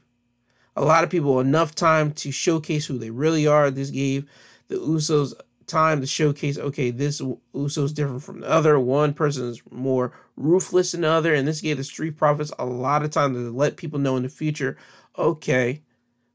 [0.75, 3.71] a lot of people enough time to showcase who they really are.
[3.71, 4.29] This gave
[4.67, 5.33] the Usos
[5.65, 8.77] time to showcase, okay, this Usos different from the other.
[8.79, 13.03] One person is more ruthless the other, and this gave the Street Profits a lot
[13.03, 14.77] of time to let people know in the future,
[15.17, 15.81] okay,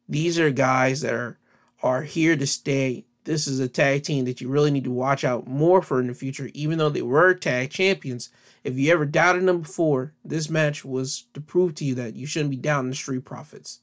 [0.09, 1.39] these are guys that are
[1.83, 3.05] are here to stay.
[3.25, 6.07] This is a tag team that you really need to watch out more for in
[6.09, 8.31] the future, even though they were tag champions.
[8.65, 12.27] If you ever doubted them before, this match was to prove to you that you
[12.27, 13.81] shouldn't be doubting the Street Profits.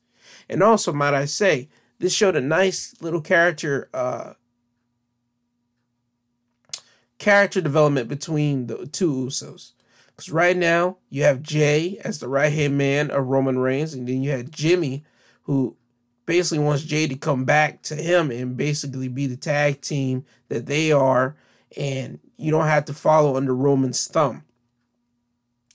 [0.50, 4.34] And also, might I say, this showed a nice little character uh,
[7.18, 9.72] character development between the two Usos.
[10.16, 14.08] Because right now, you have Jey as the right hand man of Roman Reigns, and
[14.08, 15.04] then you had Jimmy,
[15.44, 15.76] who
[16.26, 20.68] basically wants Jey to come back to him and basically be the tag team that
[20.68, 21.36] they are,
[21.76, 24.44] and you don't have to follow under Roman's thumb.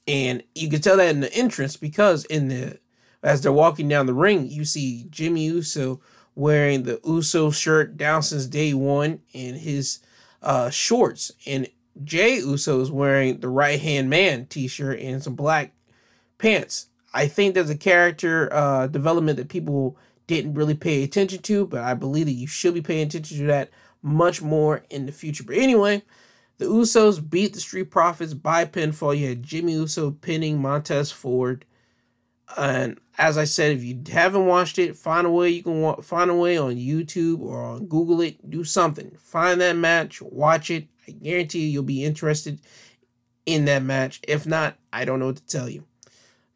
[0.06, 2.80] And you can tell that in the entrance because in the
[3.22, 6.00] as they're walking down the ring, you see Jimmy Uso
[6.34, 9.98] wearing the Uso shirt down since day one and his
[10.42, 11.30] uh, shorts.
[11.46, 11.68] And
[12.02, 15.72] Jey Uso is wearing the right hand man t shirt and some black
[16.38, 16.86] pants.
[17.12, 21.82] I think there's a character uh, development that people didn't really pay attention to, but
[21.82, 23.70] I believe that you should be paying attention to that
[24.02, 25.42] much more in the future.
[25.44, 26.02] But anyway,
[26.58, 29.18] the Usos beat the Street Profits by pinfall.
[29.18, 31.64] You had Jimmy Uso pinning Montez Ford.
[32.56, 36.30] And as I said, if you haven't watched it, find a way you can find
[36.30, 38.48] a way on YouTube or on Google it.
[38.48, 39.16] Do something.
[39.18, 40.88] Find that match, watch it.
[41.10, 42.60] I guarantee you, you'll be interested
[43.46, 44.20] in that match.
[44.26, 45.84] If not, I don't know what to tell you.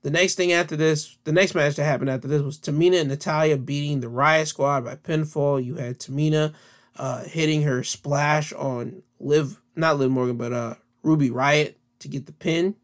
[0.03, 3.09] The next thing after this, the next match that happened after this was Tamina and
[3.09, 5.65] Natalya beating the Riot Squad by pinfall.
[5.65, 6.53] You had Tamina
[6.97, 12.27] uh, hitting her splash on Liv, not Liv Morgan, but uh, Ruby Riot to get
[12.27, 12.75] the pin.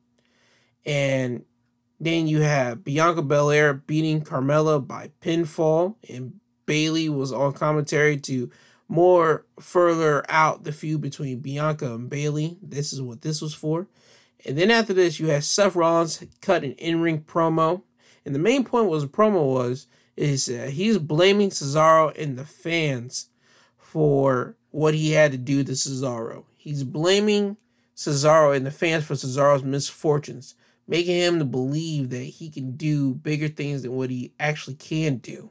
[0.87, 1.44] And
[2.00, 8.50] then you have Bianca Belair beating Carmella by pinfall, and Bayley was on commentary to
[8.90, 12.59] more further out the feud between Bianca and Bayley.
[12.61, 13.87] This is what this was for.
[14.44, 17.83] And then after this, you had Seth Rollins cut an in ring promo,
[18.26, 22.44] And the main point was the promo was is that he's blaming Cesaro and the
[22.44, 23.29] fans
[23.79, 26.44] for what he had to do to Cesaro.
[26.57, 27.59] He's blaming
[27.96, 30.57] Cesaro and the fans for Cesaro's misfortunes,
[30.88, 35.18] making him to believe that he can do bigger things than what he actually can
[35.18, 35.50] do.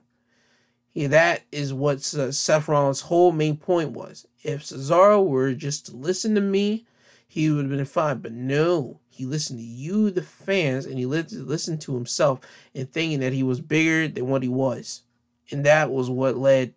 [0.94, 2.32] Yeah, that is what uh,
[2.68, 4.28] Rollins' whole main point was.
[4.44, 6.86] If Cesaro were just to listen to me,
[7.28, 8.20] he would have been fine.
[8.20, 12.40] But no, he listened to you, the fans, and he listened to himself
[12.74, 15.04] and thinking that he was bigger than what he was.
[15.52, 16.74] And that was what led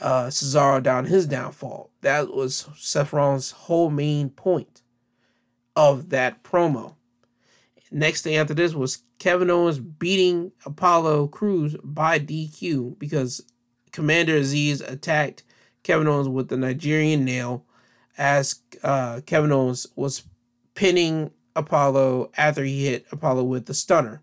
[0.00, 1.90] uh, Cesaro down his downfall.
[2.00, 2.68] That was
[3.12, 4.82] Rollins' whole main point
[5.76, 6.94] of that promo.
[7.90, 13.42] Next thing after this was Kevin Owens beating Apollo Crews by DQ because
[13.92, 15.44] Commander Azeez attacked
[15.82, 17.64] Kevin Owens with the Nigerian nail
[18.18, 20.24] as uh, Kevin Owens was
[20.74, 24.22] pinning Apollo after he hit Apollo with the stunner.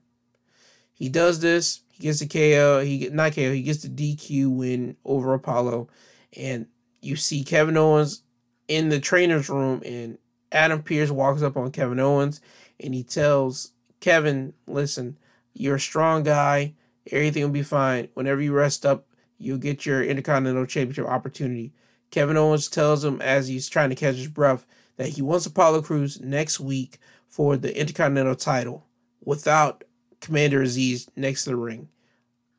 [0.93, 1.81] He does this.
[1.91, 2.81] He gets the KO.
[2.81, 3.51] He get not KO.
[3.53, 5.87] He gets the DQ win over Apollo,
[6.35, 6.67] and
[7.01, 8.23] you see Kevin Owens
[8.67, 10.17] in the trainer's room, and
[10.51, 12.41] Adam Pearce walks up on Kevin Owens,
[12.79, 13.71] and he tells
[14.01, 15.17] Kevin, "Listen,
[15.53, 16.73] you're a strong guy.
[17.09, 18.09] Everything will be fine.
[18.13, 21.73] Whenever you rest up, you'll get your Intercontinental Championship opportunity."
[22.11, 24.65] Kevin Owens tells him as he's trying to catch his breath
[24.97, 28.85] that he wants Apollo Crews next week for the Intercontinental title
[29.23, 29.85] without
[30.19, 31.87] Commander Azeez next to the ring.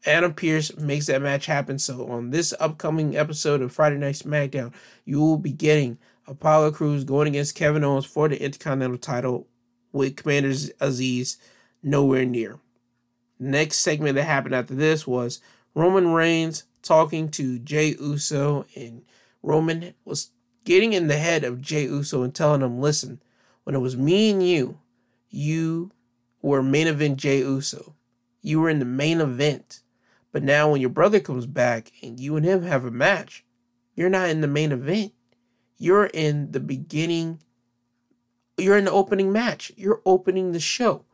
[0.04, 1.78] Adam Pearce makes that match happen.
[1.78, 4.72] So on this upcoming episode of Friday Night SmackDown,
[5.04, 9.46] you will be getting Apollo Crews going against Kevin Owens for the Intercontinental title
[9.92, 11.36] with Commander Azeez
[11.82, 12.58] nowhere near.
[13.38, 15.40] Next segment that happened after this was
[15.74, 19.02] Roman Reigns talking to Jey Uso, and
[19.42, 20.30] Roman was
[20.64, 23.20] getting in the head of Jey Uso and telling him, listen,
[23.64, 24.78] when it was me and you,
[25.30, 25.90] you
[26.40, 27.94] were main event Jey Uso.
[28.42, 29.80] You were in the main event.
[30.32, 33.44] But now when your brother comes back and you and him have a match,
[33.94, 35.12] you're not in the main event.
[35.78, 37.40] You're in the beginning.
[38.62, 39.72] You're in the opening match.
[39.76, 41.04] You're opening the show.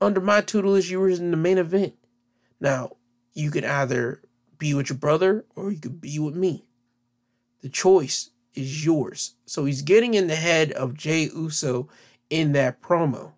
[0.00, 1.94] Under my tutelage, you were in the main event.
[2.60, 2.96] Now,
[3.34, 4.22] you can either
[4.58, 6.64] be with your brother or you could be with me.
[7.62, 9.34] The choice is yours.
[9.44, 11.88] So he's getting in the head of Jey Uso
[12.30, 13.32] in that promo.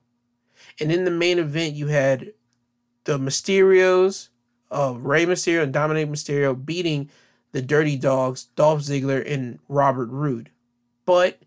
[0.81, 2.33] And in the main event, you had
[3.04, 4.28] the Mysterios
[4.70, 7.11] of Rey Mysterio and Dominic Mysterio beating
[7.52, 10.50] the Dirty Dogs, Dolph Ziggler and Robert Roode.
[11.04, 11.40] But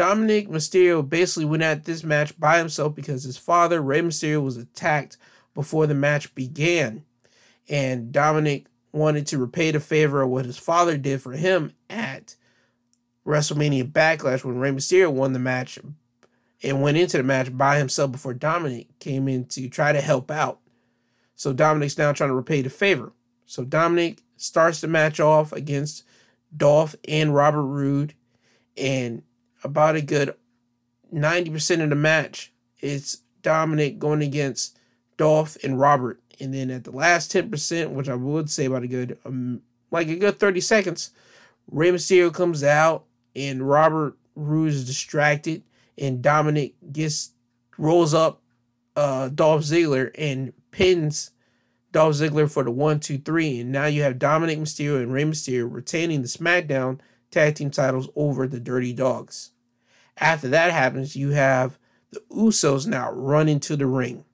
[0.00, 4.56] Dominic Mysterio basically went at this match by himself because his father, Rey Mysterio, was
[4.56, 5.18] attacked
[5.54, 7.04] before the match began.
[7.68, 12.36] And Dominic wanted to repay the favor of what his father did for him at
[13.26, 15.78] WrestleMania Backlash when Rey Mysterio won the match
[16.62, 20.30] and went into the match by himself before Dominic came in to try to help
[20.30, 20.60] out.
[21.34, 23.12] So Dominic's now trying to repay the favor.
[23.44, 26.04] So Dominic starts the match off against
[26.56, 28.14] Dolph and Robert Roode,
[28.78, 29.24] and
[29.62, 30.34] about a good
[31.12, 34.78] 90% of the match it's Dominic going against
[35.16, 36.20] Dolph and Robert.
[36.40, 40.08] And then at the last 10%, which I would say about a good, um, like
[40.08, 41.10] a good 30 seconds,
[41.70, 43.04] Rey Mysterio comes out
[43.36, 45.62] and Robert Roode is distracted,
[45.98, 47.32] and Dominic gets
[47.76, 48.40] rolls up
[48.96, 51.32] uh, Dolph Ziggler and pins
[51.92, 55.24] Dolph Ziggler for the one, two, three, and now you have Dominic Mysterio and Rey
[55.24, 59.50] Mysterio retaining the SmackDown tag team titles over the Dirty Dogs.
[60.18, 61.78] After that happens, you have
[62.10, 64.24] the Usos now run into the ring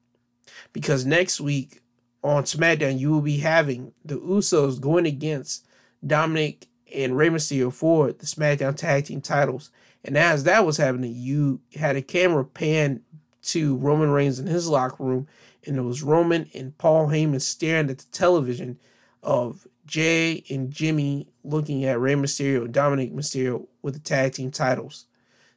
[0.73, 1.81] because next week
[2.23, 5.67] on SmackDown you will be having the Usos going against
[6.05, 9.71] Dominic and Rey Mysterio for the SmackDown Tag Team titles.
[10.05, 13.03] And as that was happening, you had a camera pan
[13.43, 15.29] to Roman Reigns in his locker room,
[15.65, 18.79] and it was Roman and Paul Heyman staring at the television
[19.23, 24.51] of Jey and Jimmy looking at Rey Mysterio and Dominic Mysterio with the tag team
[24.51, 25.07] titles.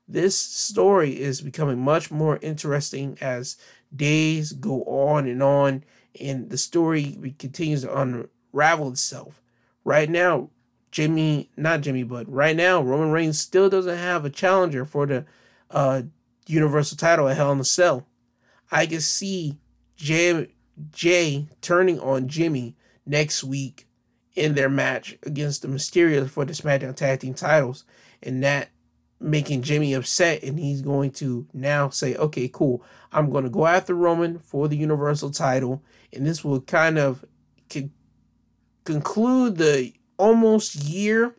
[0.07, 3.57] This story is becoming much more interesting as
[3.95, 5.83] days go on and on,
[6.19, 7.95] and the story continues to
[8.53, 9.41] unravel itself.
[9.83, 10.49] Right now,
[10.91, 15.25] Jimmy, not Jimmy, but right now, Roman Reigns still doesn't have a challenger for the
[15.69, 16.03] uh,
[16.47, 18.07] Universal title at Hell in a Cell.
[18.71, 19.59] I can see
[19.95, 20.47] Jey,
[20.91, 23.88] Jey turning on Jimmy next week
[24.39, 27.83] in their match against the Mysterios for the SmackDown Tag Team titles,
[28.23, 28.69] and that
[29.19, 33.65] making Jimmy upset, and he's going to now say, "Okay, cool, I'm going to go
[33.67, 35.83] after Roman for the Universal title,"
[36.13, 37.25] and this will kind of
[37.69, 37.91] con-
[38.85, 41.35] conclude the almost year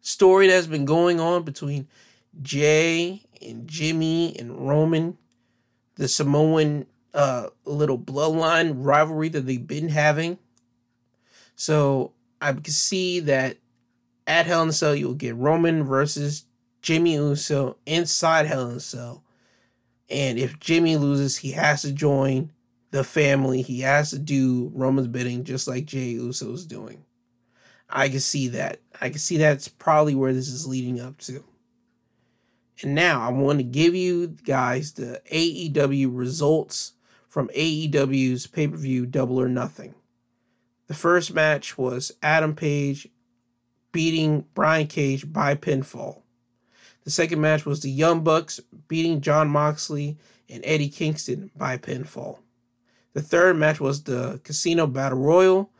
[0.00, 1.86] story that's been going on between
[2.40, 5.18] Jey and Jimmy and Roman,
[5.96, 10.38] the Samoan uh, little bloodline rivalry that they've been having.
[11.58, 13.56] So I can see that
[14.28, 16.44] at Hell in a Cell you'll get Roman versus
[16.82, 19.24] Jimmy Uso inside Hell in a Cell.
[20.08, 22.52] And if Jimmy loses, he has to join
[22.92, 23.62] the family.
[23.62, 27.04] He has to do Roman's bidding just like Jey is doing.
[27.90, 28.80] I can see that.
[29.00, 31.42] I can see that's probably where this is leading up to.
[32.82, 36.92] And now I want to give you guys the AEW results
[37.26, 39.94] from AEW's pay per view Double or Nothing.
[40.88, 43.08] The first match was Adam Page
[43.92, 46.22] beating Brian Cage by pinfall.
[47.04, 48.58] The second match was the Young Bucks
[48.88, 50.18] beating Jon Moxley
[50.48, 52.38] and Eddie Kingston by pinfall.
[53.12, 55.70] The third match was the Casino Battle Royal.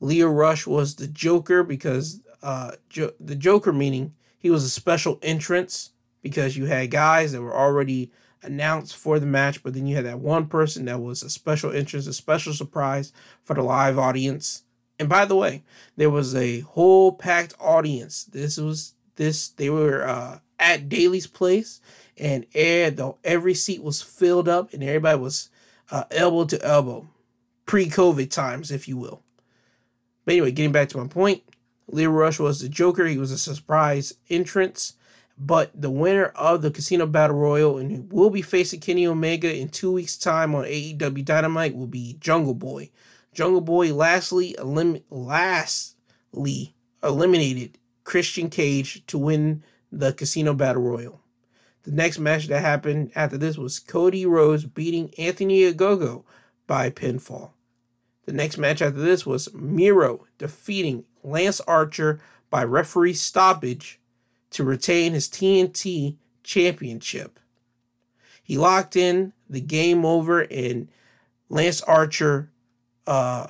[0.00, 5.18] Lio Rush was the Joker because uh, jo- the Joker meaning he was a special
[5.22, 5.90] entrance
[6.22, 8.10] because you had guys that were already
[8.46, 11.72] announced for the match, but then you had that one person that was a special
[11.72, 14.62] entrance, a special surprise for the live audience.
[14.98, 15.62] And by the way,
[15.96, 18.24] there was a whole packed audience.
[18.24, 21.80] This was this they were uh, at Daily's Place,
[22.16, 25.50] and air though every seat was filled up, and everybody was
[25.90, 27.08] uh, elbow to elbow,
[27.66, 29.22] pre-COVID times, if you will.
[30.24, 31.42] But anyway, getting back to my point,
[31.88, 33.06] Lio Rush was the Joker.
[33.06, 34.94] He was a surprise entrance.
[35.38, 39.54] But the winner of the Casino Battle Royal and who will be facing Kenny Omega
[39.54, 42.90] in two weeks' time on AEW Dynamite will be Jungle Boy.
[43.34, 49.62] Jungle Boy lastly elim- lastly eliminated Christian Cage to win
[49.92, 51.20] the Casino Battle Royal.
[51.82, 56.24] The next match that happened after this was Cody Rhodes beating Anthony Ogogo
[56.66, 57.50] by pinfall.
[58.24, 62.20] The next match after this was Miro defeating Lance Archer
[62.50, 64.00] by referee stoppage
[64.56, 67.38] to retain his TNT championship.
[68.42, 70.88] He locked in the game over and
[71.50, 72.50] Lance Archer
[73.06, 73.48] uh,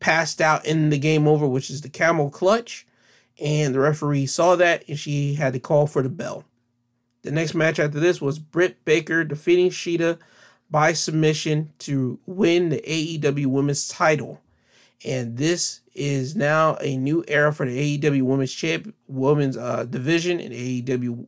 [0.00, 2.86] passed out in the game over, which is the camel clutch.
[3.38, 6.44] And the referee saw that and she had to call for the bell.
[7.22, 10.18] The next match after this was Britt Baker defeating Shida
[10.70, 14.40] by submission to win the AEW Women's title.
[15.04, 20.40] And this is now a new era for the AEW Women's Champ Women's uh, division
[20.40, 21.26] and AEW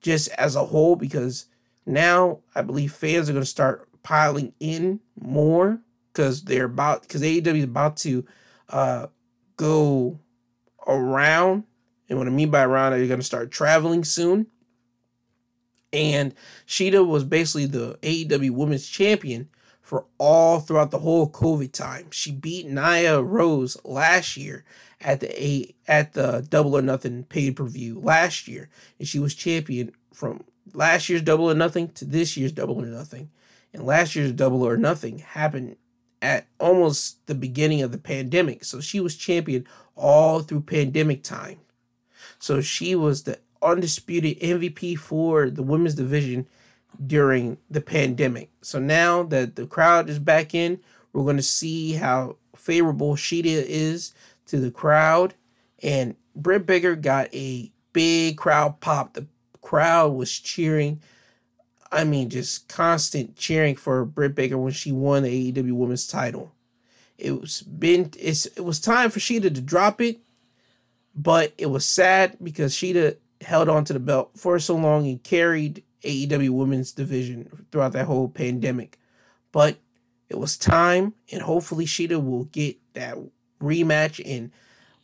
[0.00, 1.46] just as a whole because
[1.84, 5.80] now I believe fans are going to start piling in more
[6.12, 8.24] because they're about because AEW is about to
[8.70, 9.06] uh,
[9.56, 10.18] go
[10.86, 11.64] around,
[12.08, 14.46] and what I mean by around, they're going to start traveling soon.
[15.92, 16.34] And
[16.66, 19.48] Shida was basically the AEW Women's Champion
[19.86, 22.10] for all throughout the whole COVID time.
[22.10, 24.64] She beat Nyla Rose last year
[25.00, 28.68] at the a at the Double or Nothing pay per view last year,
[28.98, 30.42] and she was champion from
[30.74, 33.30] last year's Double or Nothing to this year's Double or Nothing.
[33.72, 35.76] And last year's Double or Nothing happened
[36.20, 41.60] at almost the beginning of the pandemic, so she was champion all through pandemic time.
[42.40, 46.48] So she was the undisputed MVP for the women's division
[47.04, 48.50] during the pandemic.
[48.62, 50.80] So now that the crowd is back in,
[51.12, 54.12] we're going to see how favorable Shida is
[54.46, 55.34] to the crowd.
[55.82, 59.14] And Britt Baker got a big crowd pop.
[59.14, 59.26] The
[59.62, 61.00] crowd was cheering.
[61.90, 66.52] I mean, just constant cheering for Britt Baker when she won the AEW Women's Title.
[67.18, 70.20] It was been it's it was time for Shida to drop it,
[71.14, 75.22] but it was sad because Shida held on to the belt for so long and
[75.22, 78.98] carried AEW Women's Division throughout that whole pandemic.
[79.52, 79.78] But
[80.28, 83.16] it was time, and hopefully Shida will get that
[83.60, 84.50] rematch and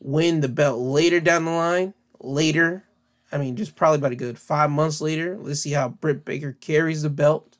[0.00, 1.94] win the belt later down the line.
[2.20, 2.84] Later,
[3.30, 5.38] I mean, just probably about a good five months later.
[5.40, 7.56] Let's see how Britt Baker carries the belt,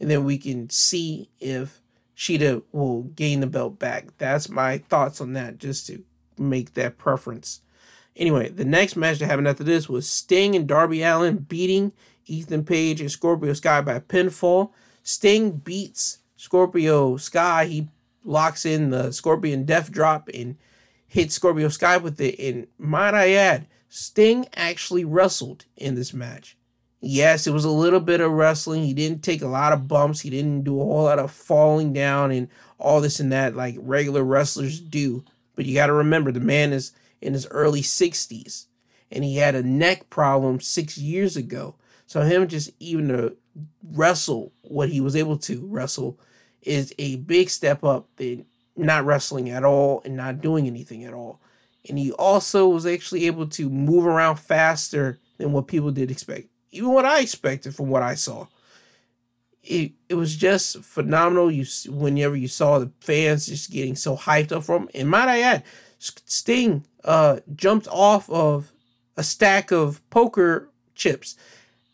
[0.00, 1.80] and then we can see if
[2.16, 4.16] Shida will gain the belt back.
[4.18, 6.04] That's my thoughts on that, just to
[6.38, 7.60] make that preference.
[8.14, 11.92] Anyway, the next match that happened after this was Sting and Darby Allin beating
[12.26, 14.70] Ethan Page and Scorpio Sky by pinfall.
[15.02, 17.66] Sting beats Scorpio Sky.
[17.66, 17.88] He
[18.24, 20.56] locks in the Scorpion Death Drop and
[21.08, 22.38] hits Scorpio Sky with it.
[22.38, 26.56] And might I add, Sting actually wrestled in this match.
[27.00, 28.84] Yes, it was a little bit of wrestling.
[28.84, 30.20] He didn't take a lot of bumps.
[30.20, 32.48] He didn't do a whole lot of falling down and
[32.78, 35.24] all this and that like regular wrestlers do.
[35.56, 38.66] But you got to remember, the man is in his early 60s
[39.10, 41.74] and he had a neck problem six years ago.
[42.12, 43.38] So him just even to
[43.82, 46.20] wrestle what he was able to wrestle
[46.60, 48.44] is a big step up than
[48.76, 51.40] not wrestling at all and not doing anything at all.
[51.88, 56.48] And he also was actually able to move around faster than what people did expect.
[56.70, 58.46] Even what I expected from what I saw.
[59.62, 61.50] it, it was just phenomenal.
[61.50, 65.40] You whenever you saw the fans just getting so hyped up from, and might I
[65.40, 65.62] add,
[65.98, 68.72] Sting uh, jumped off of
[69.16, 71.36] a stack of poker chips.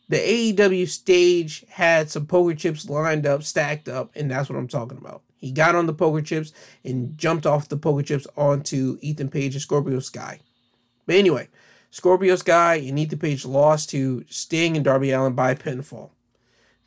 [0.08, 4.68] The AEW stage had some poker chips lined up, stacked up, and that's what I'm
[4.68, 5.22] talking about.
[5.36, 6.52] He got on the poker chips
[6.82, 10.40] and jumped off the poker chips onto Ethan Page and Scorpio Sky.
[11.06, 11.48] But anyway,
[11.90, 16.10] Scorpio Sky and Ethan Page lost to Sting and Darby Allin by pinfall.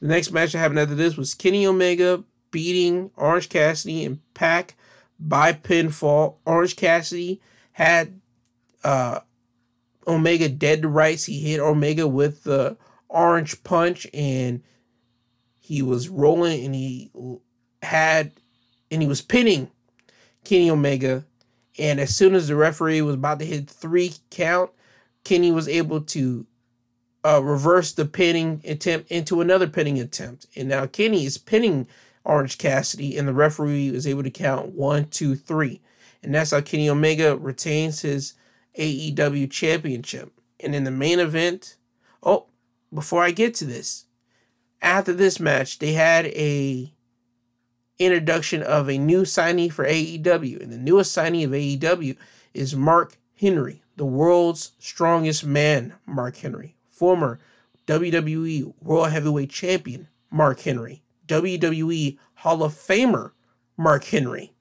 [0.01, 4.75] The next match that happened after this was Kenny Omega beating Orange Cassidy and Pac
[5.19, 6.35] by pinfall.
[6.45, 7.39] Orange Cassidy
[7.73, 8.19] had
[8.83, 9.19] uh,
[10.07, 11.25] Omega dead to rights.
[11.25, 12.77] He hit Omega with the
[13.11, 14.63] orange punch and
[15.59, 17.11] he was rolling and he
[17.83, 18.31] had
[18.89, 19.69] and he was pinning
[20.43, 21.25] Kenny Omega.
[21.79, 24.71] And as soon as the referee was about to hit three count,
[25.23, 26.45] Kenny was able to
[27.23, 30.47] uh, reverse the pinning attempt into another pinning attempt.
[30.55, 31.87] And now Kenny is pinning
[32.23, 35.81] Orange Cassidy, and the referee was able to count one, two, three.
[36.21, 38.33] And that's how Kenny Omega retains his
[38.77, 40.31] AEW championship.
[40.59, 41.77] And in the main event,
[42.21, 42.47] oh,
[42.93, 44.05] before I get to this,
[44.81, 46.93] after this match, they had a
[47.99, 50.61] introduction of a new signee for AEW.
[50.61, 52.17] And the newest signee of AEW
[52.53, 57.39] is Mark Henry, the world's strongest man, Mark Henry former
[57.87, 63.31] WWE World Heavyweight Champion Mark Henry, WWE Hall of Famer
[63.75, 64.53] Mark Henry.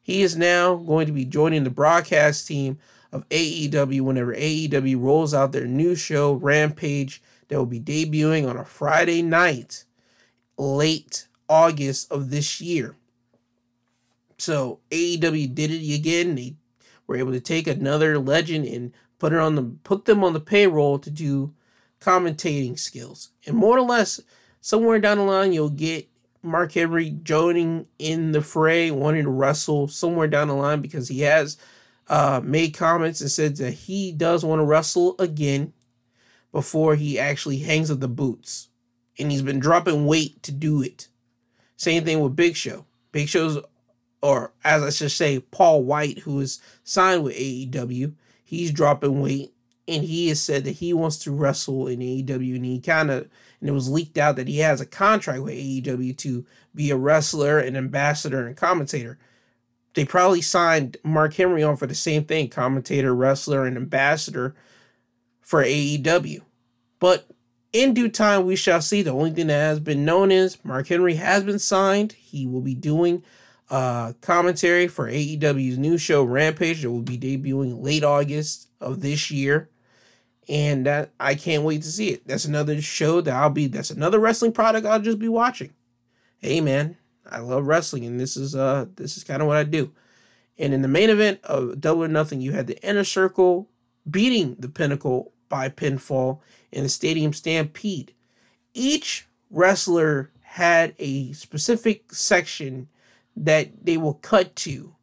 [0.00, 2.78] He is now going to be joining the broadcast team
[3.12, 8.56] of AEW whenever AEW rolls out their new show, Rampage, that will be debuting on
[8.56, 9.84] a Friday night,
[10.56, 12.96] late August of this year.
[14.38, 16.34] So AEW did it again.
[16.34, 16.54] They
[17.06, 20.40] were able to take another legend and put it on the put them on the
[20.40, 21.54] payroll to do
[22.00, 23.30] commentating skills.
[23.46, 24.20] And more or less,
[24.60, 26.08] somewhere down the line, you'll get
[26.42, 31.22] Mark Henry joining in the fray, wanting to wrestle somewhere down the line because he
[31.22, 31.56] has
[32.06, 35.72] uh, made comments and said that he does want to wrestle again
[36.52, 38.68] before he actually hangs up the boots.
[39.18, 41.08] And he's been dropping weight to do it.
[41.76, 42.86] Same thing with Big Show.
[43.12, 43.58] Big Show's,
[44.22, 49.52] or as I should say, Paul White, who is signed with AEW, he's dropping weight
[49.88, 53.28] and he has said that he wants to wrestle in AEW, and he kind of
[53.60, 56.96] and it was leaked out that he has a contract with AEW to be a
[56.96, 59.18] wrestler, an ambassador, and commentator.
[59.94, 64.54] They probably signed Mark Henry on for the same thing, commentator, wrestler, and ambassador
[65.48, 66.42] for AEW.
[67.00, 67.26] But
[67.72, 69.00] in due time, we shall see.
[69.00, 72.12] The only thing that has been known is Mark Henry has been signed.
[72.12, 73.22] He will be doing
[73.70, 79.30] uh, commentary for AEW's new show Rampage that will be debuting late August of this
[79.30, 79.70] year
[80.50, 82.28] and that I can't wait to see it.
[82.28, 83.68] That's another show that I'll be.
[83.68, 85.72] That's another wrestling product I'll just be watching.
[86.36, 89.64] Hey man, I love wrestling, and this is uh this is kind of what I
[89.64, 89.92] do.
[90.58, 93.70] And in the main event of Double or Nothing, you had the Inner Circle
[94.10, 96.40] beating the Pinnacle by pinfall
[96.72, 98.14] in the Stadium Stampede.
[98.74, 102.88] Each wrestler had a specific section
[103.36, 104.94] that they will cut to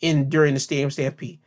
[0.00, 1.38] in during the Stadium Stampede.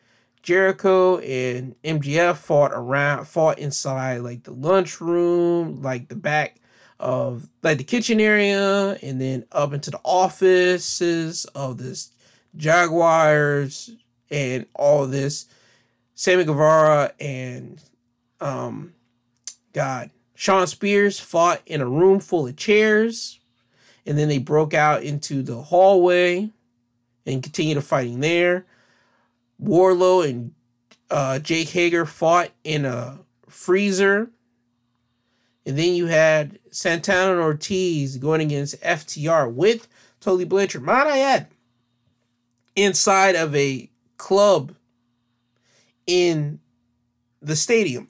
[0.41, 6.58] Jericho and MJF fought around, fought inside like the lunchroom, like the back
[6.99, 12.12] of like the kitchen area, and then up into the offices of this
[12.56, 13.91] Jaguars
[14.30, 15.47] and all this.
[16.16, 17.82] Sammy Guevara and
[18.44, 18.94] um,
[19.72, 23.39] God, Shawn Spears fought in a room full of chairs,
[24.06, 26.52] and then they broke out into the hallway
[27.26, 28.66] and continued fighting there.
[29.62, 30.52] Wardlow and
[31.10, 34.30] uh, Jake Hager fought in a freezer.
[35.66, 39.88] And then you had Santana and Ortiz going against FTR with
[40.20, 40.84] Tully Blanchard.
[40.84, 41.48] Might I add,
[42.76, 44.76] inside of a club
[46.06, 46.60] in
[47.41, 48.10] the stadium.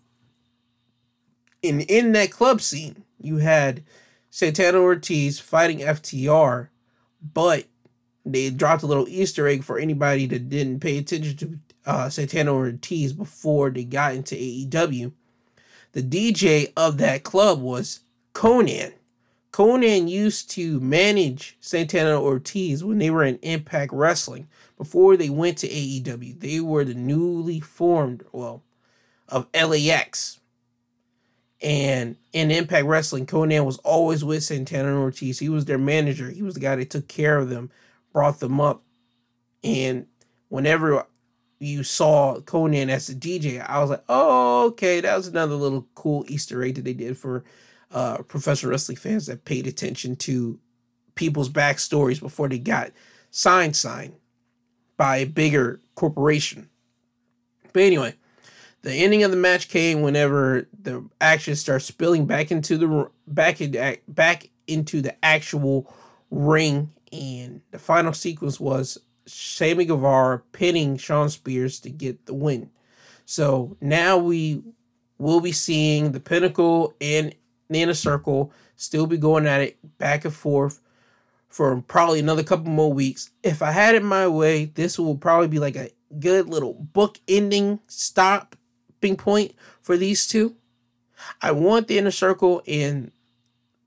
[1.64, 3.84] In in that club scene, you had
[4.30, 6.68] Santana Ortiz fighting FTR,
[7.34, 7.66] but
[8.26, 12.54] they dropped a little Easter egg for anybody that didn't pay attention to uh, Santana
[12.54, 15.14] Ortiz before they got into AEW.
[15.94, 18.02] The DJ of that club was
[18.34, 18.94] Konnan.
[19.52, 24.48] Konnan used to manage Santana Ortiz when they were in Impact Wrestling
[24.78, 26.40] before they went to AEW.
[26.40, 28.64] They were the newly formed, well,
[29.30, 30.40] of LAX.
[31.64, 35.40] And in Impact Wrestling, Konnan was always with Santana and Ortiz.
[35.40, 36.30] He was their manager.
[36.30, 37.72] He was the guy that took care of them
[38.12, 38.84] brought them up.
[39.64, 40.08] And
[40.50, 41.08] whenever
[41.60, 45.88] you saw Konnan as the DJ, I was like, oh, okay, that was another little
[45.96, 47.44] cool Easter egg that they did for
[47.92, 50.60] uh, professional wrestling fans that paid attention to
[51.16, 52.92] people's backstories before they got
[53.32, 54.14] signed signed
[54.98, 56.70] by a bigger corporation.
[57.72, 58.16] But anyway,
[58.84, 63.62] the ending of the match came whenever the action starts spilling back into the back
[63.62, 65.92] in, back into the actual
[66.30, 72.70] ring, and the final sequence was Sammy Guevara pinning Shawn Spears to get the win.
[73.26, 74.62] So now we
[75.18, 77.34] will be seeing the Pinnacle and
[77.70, 80.82] the Inner Circle still be going at it back and forth
[81.48, 83.30] for probably another couple more weeks.
[83.44, 87.20] If I had it my way, this will probably be like a good little book
[87.30, 87.80] ending
[89.04, 90.56] stopping point for these two.
[91.42, 93.12] I want the Inner Circle and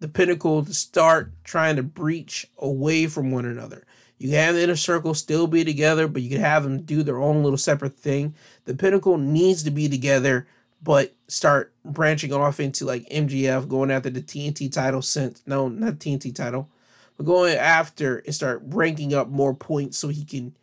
[0.00, 3.84] the Pinnacle to start trying to breach away from one another.
[4.18, 7.02] You can have the inner circle still be together, but you can have them do
[7.02, 8.34] their own little separate thing.
[8.64, 10.46] The pinnacle needs to be together,
[10.82, 15.98] but start branching off into like MJF, going after the TNT title since no, not
[15.98, 16.70] TNT title,
[17.18, 20.54] but going after and start ranking up more points so he can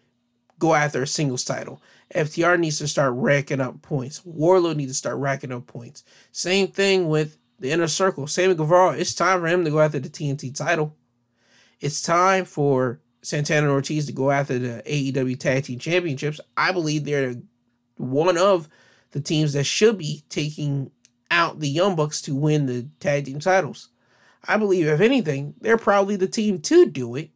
[0.57, 1.79] go after a singles title.
[2.13, 4.21] FTR needs to start racking up points.
[4.21, 6.03] Wardlow needs to start racking up points.
[6.31, 8.27] Same thing with the inner circle.
[8.27, 10.95] Sammy Guevara, it's time for him to go after the TNT title.
[11.79, 16.39] It's time for Santana and Ortiz to go after the AEW Tag Team Championships.
[16.55, 17.35] I believe they're
[17.95, 18.69] one of
[19.11, 20.91] the teams that should be taking
[21.31, 23.89] out the Young Bucks to win the tag team titles.
[24.45, 27.29] I believe, if anything, they're probably the team to do it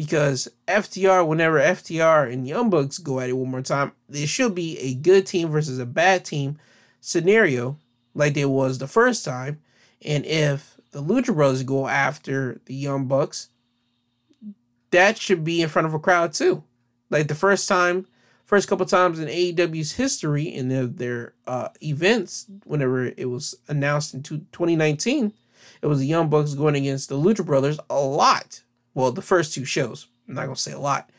[0.00, 4.54] because FTR, whenever FTR and Young Bucks go at it one more time, it should
[4.54, 6.58] be a good team versus a bad team
[7.02, 7.76] scenario
[8.14, 9.60] like there was the first time.
[10.02, 13.50] And if the Lucha Brothers go after the Young Bucks,
[14.90, 16.64] that should be in front of a crowd too.
[17.10, 18.06] Like the first time,
[18.46, 24.14] first couple times in AEW's history in their, their uh, events, whenever it was announced
[24.14, 25.34] in 2019,
[25.82, 28.62] it was the Young Bucks going against the Lucha Brothers a lot.
[28.94, 30.08] Well, the first two shows.
[30.28, 31.10] I'm not gonna say a lot.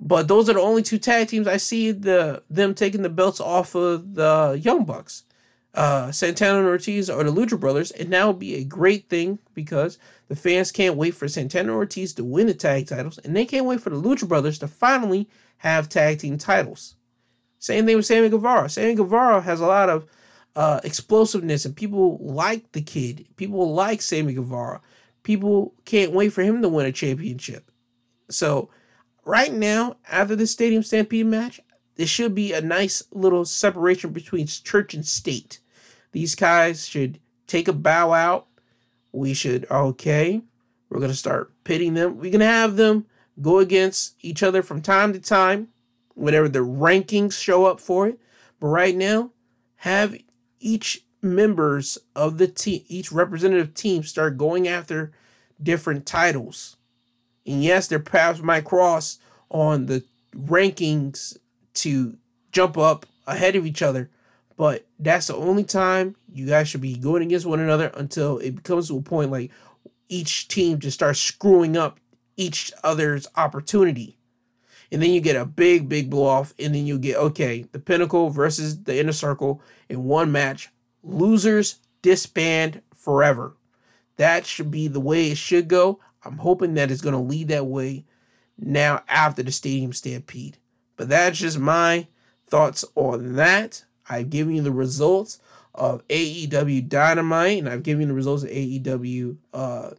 [0.00, 3.40] But those are the only two tag teams I see the them taking the belts
[3.40, 5.24] off of the Young Bucks
[5.74, 9.38] uh, Santana and Ortiz are the Lucha Brothers, and that would be a great thing
[9.54, 9.98] because
[10.28, 13.44] the fans can't wait for Santana and Ortiz to win the tag titles, and they
[13.44, 15.28] can't wait for the Lucha Brothers to finally
[15.58, 16.96] have tag team titles.
[17.58, 18.68] Same thing with Sammy Guevara.
[18.68, 20.06] Sammy Guevara has a lot of
[20.56, 23.26] uh, explosiveness, and people like the kid.
[23.36, 24.80] People like Sammy Guevara.
[25.28, 27.70] People can't wait for him to win a championship.
[28.30, 28.70] So,
[29.26, 31.60] right now, after the Stadium Stampede match,
[31.96, 35.60] there should be a nice little separation between church and state.
[36.12, 38.46] These guys should take a bow out.
[39.12, 40.40] We should, okay,
[40.88, 42.16] we're going to start pitting them.
[42.16, 43.04] We're going to have them
[43.38, 45.68] go against each other from time to time,
[46.14, 48.18] whenever the rankings show up for it.
[48.60, 49.32] But right now,
[49.74, 50.16] have
[50.58, 55.12] each members of the team, each representative team start going after
[55.62, 56.76] different titles.
[57.46, 59.18] And yes, their paths might cross
[59.50, 60.04] on the
[60.34, 61.36] rankings
[61.74, 62.16] to
[62.52, 64.10] jump up ahead of each other.
[64.56, 68.56] But that's the only time you guys should be going against one another until it
[68.56, 69.50] becomes to a point like
[70.08, 72.00] each team just starts screwing up
[72.36, 74.16] each other's opportunity.
[74.90, 77.78] And then you get a big, big blow off, and then you get okay, the
[77.78, 80.70] pinnacle versus the inner circle in one match.
[81.08, 83.56] Losers disband forever.
[84.16, 86.00] That should be the way it should go.
[86.24, 88.04] I'm hoping that it's going to lead that way
[88.58, 90.58] now after the stadium stampede.
[90.96, 92.08] But that's just my
[92.46, 93.84] thoughts on that.
[94.10, 95.40] I've given you the results
[95.74, 99.90] of AEW Dynamite, and I've given you the results of AEW uh,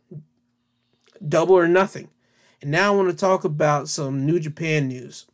[1.27, 2.09] Double or Nothing.
[2.61, 5.25] And now I want to talk about some New Japan news.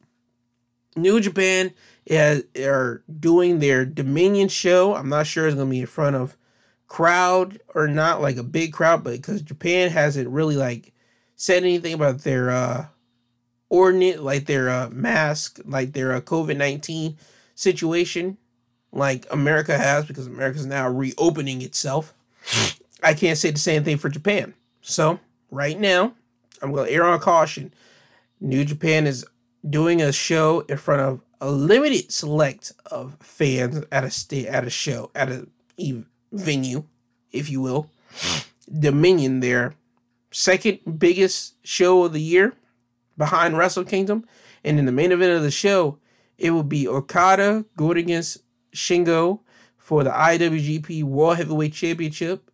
[0.95, 1.73] New Japan
[2.05, 4.95] is, are doing their Dominion show.
[4.95, 6.37] I'm not sure it's going to be in front of
[6.87, 10.93] crowd or not, like a big crowd, but because Japan hasn't really like
[11.35, 12.87] said anything about their uh,
[13.69, 17.17] ordinate, like their uh, mask, like their uh, COVID 19
[17.55, 18.37] situation,
[18.91, 22.13] like America has, because America's now reopening itself.
[23.03, 24.53] I can't say the same thing for Japan.
[24.81, 25.19] So,
[25.51, 26.13] right now,
[26.61, 27.73] I'm going to err on caution.
[28.39, 29.25] New Japan is
[29.67, 34.65] doing a show in front of a limited select of fans at a state at
[34.65, 35.47] a show at a
[36.31, 36.85] venue,
[37.31, 37.89] if you will.
[38.71, 39.73] Dominion, their
[40.31, 42.53] second biggest show of the year,
[43.17, 44.25] behind Wrestle Kingdom.
[44.63, 45.99] And in the main event of the show,
[46.37, 48.39] it will be Okada going against
[48.73, 49.41] Shingo
[49.77, 52.49] for the IWGP World Heavyweight Championship.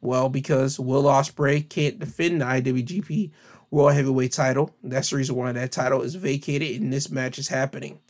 [0.00, 3.30] Well, because Will Ospreay can't defend the IWGP
[3.70, 4.74] World Heavyweight title.
[4.82, 8.00] That's the reason why that title is vacated and this match is happening.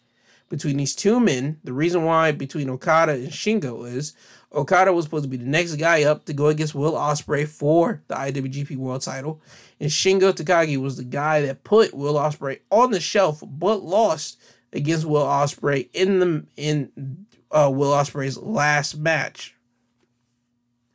[0.48, 1.58] Between these two men.
[1.64, 4.14] The reason why between Okada and Shingo is
[4.54, 8.02] Okada was supposed to be the next guy up to go against Will Ospreay for
[8.08, 9.40] the IWGP World Title,
[9.80, 14.40] and Shingo Takagi was the guy that put Will Ospreay on the shelf, but lost
[14.72, 19.54] against Will Ospreay in the in uh, Will Ospreay's last match.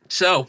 [0.08, 0.48] So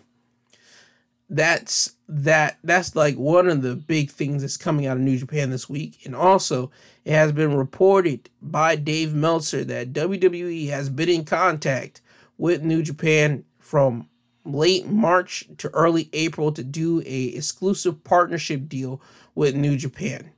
[1.32, 5.49] that's that that's like one of the big things that's coming out of New Japan
[5.49, 6.05] this week.
[6.05, 6.71] And also,
[7.05, 12.01] it has been reported by Dave Meltzer that WWE has been in contact
[12.38, 14.09] with New Japan from
[14.43, 19.01] late March to early April to do a exclusive partnership deal
[19.34, 20.32] with New Japan.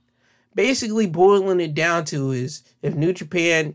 [0.54, 3.74] Basically boiling it down to is if New Japan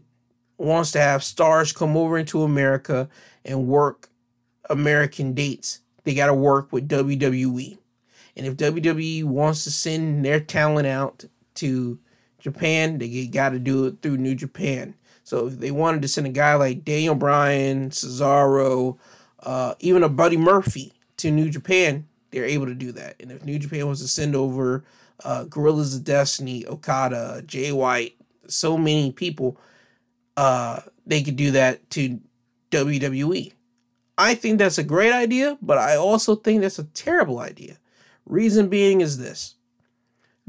[0.57, 3.09] wants to have stars come over into America
[3.43, 4.07] and work
[4.69, 7.77] American dates, they got to work with WWE.
[8.35, 11.99] And if WWE wants to send their talent out to
[12.39, 14.95] Japan, they got to do it through New Japan.
[15.23, 18.97] So if they wanted to send a guy like Daniel Bryan, Cesaro,
[19.43, 23.15] uh, even a Buddy Murphy to New Japan, they're able to do that.
[23.19, 24.83] And if New Japan wants to send over
[25.23, 28.15] uh, Guerrillas of Destiny, Okada, Jay White,
[28.47, 29.59] so many people,
[30.37, 32.19] uh, they could do that to
[32.71, 33.53] WWE.
[34.19, 37.77] I think that's a great idea, but I also think that's a terrible idea.
[38.25, 39.55] Reason being is this.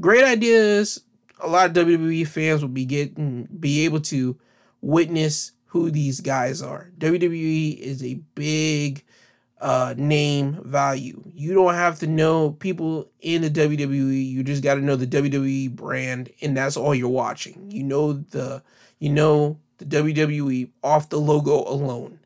[0.01, 1.01] Great idea is
[1.39, 4.37] a lot of WWE fans will be getting be able to
[4.81, 6.91] witness who these guys are.
[6.97, 9.05] WWE is a big
[9.61, 11.23] uh, name value.
[11.33, 14.27] You don't have to know people in the WWE.
[14.27, 17.71] You just got to know the WWE brand, and that's all you're watching.
[17.71, 18.63] You know the
[18.99, 22.19] you know the WWE off the logo alone.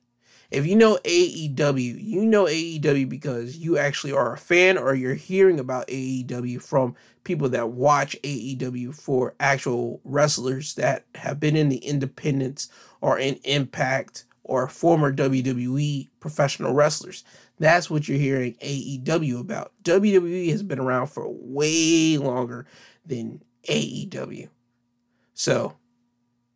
[0.52, 5.16] If you know AEW, you know AEW because you actually are a fan or you're
[5.16, 11.70] hearing about AEW from people that watch AEW for actual wrestlers that have been in
[11.70, 12.70] the independents
[13.02, 17.24] or in Impact or former WWE professional wrestlers.
[17.58, 19.74] That's what you're hearing AEW about.
[19.84, 22.68] WWE has been around for way longer
[23.06, 24.50] than AEW.
[25.34, 25.78] So,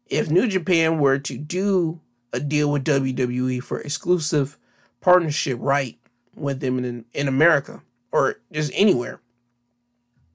[0.06, 2.02] if New Japan were to do
[2.34, 4.58] a deal with WWE for exclusive
[5.02, 5.98] partnership right
[6.36, 9.20] with them in, in America or just anywhere.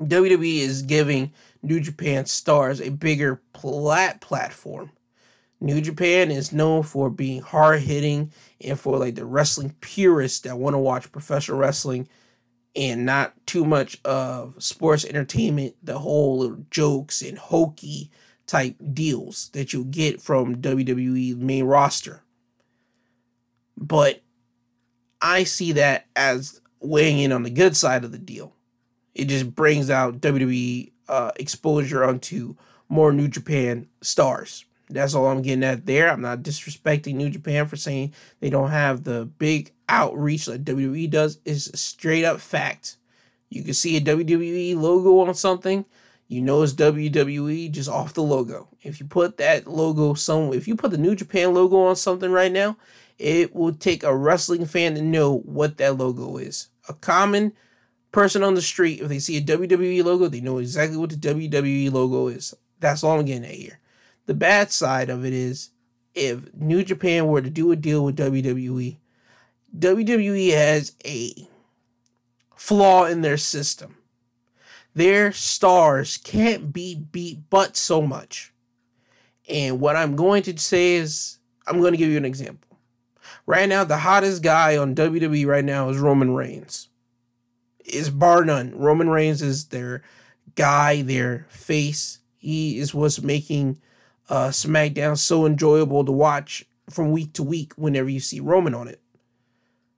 [0.03, 1.33] WWE is giving
[1.63, 4.91] New Japan stars a bigger plat platform.
[5.61, 10.59] New Japan is known for being hard hitting and for like the wrestling purists that
[10.59, 12.09] want to watch professional wrestling
[12.77, 18.11] and not too much of sports entertainment, the whole jokes and hokey
[18.55, 22.23] type deals that you'll get from WWE main roster.
[23.77, 24.23] But
[25.21, 28.55] I see that as weighing in on the good side of the deal.
[29.13, 32.55] It just brings out WWE uh, exposure onto
[32.89, 34.65] more New Japan stars.
[34.89, 36.09] That's all I'm getting at there.
[36.09, 41.11] I'm not disrespecting New Japan for saying they don't have the big outreach that WWE
[41.11, 41.41] does.
[41.45, 42.99] Is a straight up fact.
[43.51, 45.87] You can see a WWE logo on something
[46.35, 48.69] you know it's WWE just off the logo.
[48.83, 52.31] If you put that logo somewhere, if you put the New Japan logo on something
[52.31, 52.77] right now,
[53.19, 56.69] it will take a wrestling fan to know what that logo is.
[56.89, 57.53] A common
[58.11, 61.17] person on the street, if they see a WWE logo, they know exactly what the
[61.17, 62.53] WWE logo is.
[62.81, 63.79] That's all I'm getting at here.
[64.27, 65.71] The bad side of it is
[66.15, 68.99] if New Japan were to do a deal with WWE,
[69.79, 71.49] WWE has a
[72.57, 73.97] flaw in their system
[74.95, 78.53] their stars can't be beat but so much.
[79.49, 82.79] And what I'm going to say is, I'm going to give you an example.
[83.47, 86.89] Right now, the hottest guy on WWE right now is Roman Reigns.
[87.85, 88.77] Is bar none.
[88.79, 90.03] Roman Reigns is their
[90.55, 92.21] guy, their face.
[92.39, 93.79] He is what's making
[94.31, 98.89] uh, SmackDown so enjoyable to watch from week to week whenever you see Roman on
[98.89, 99.01] it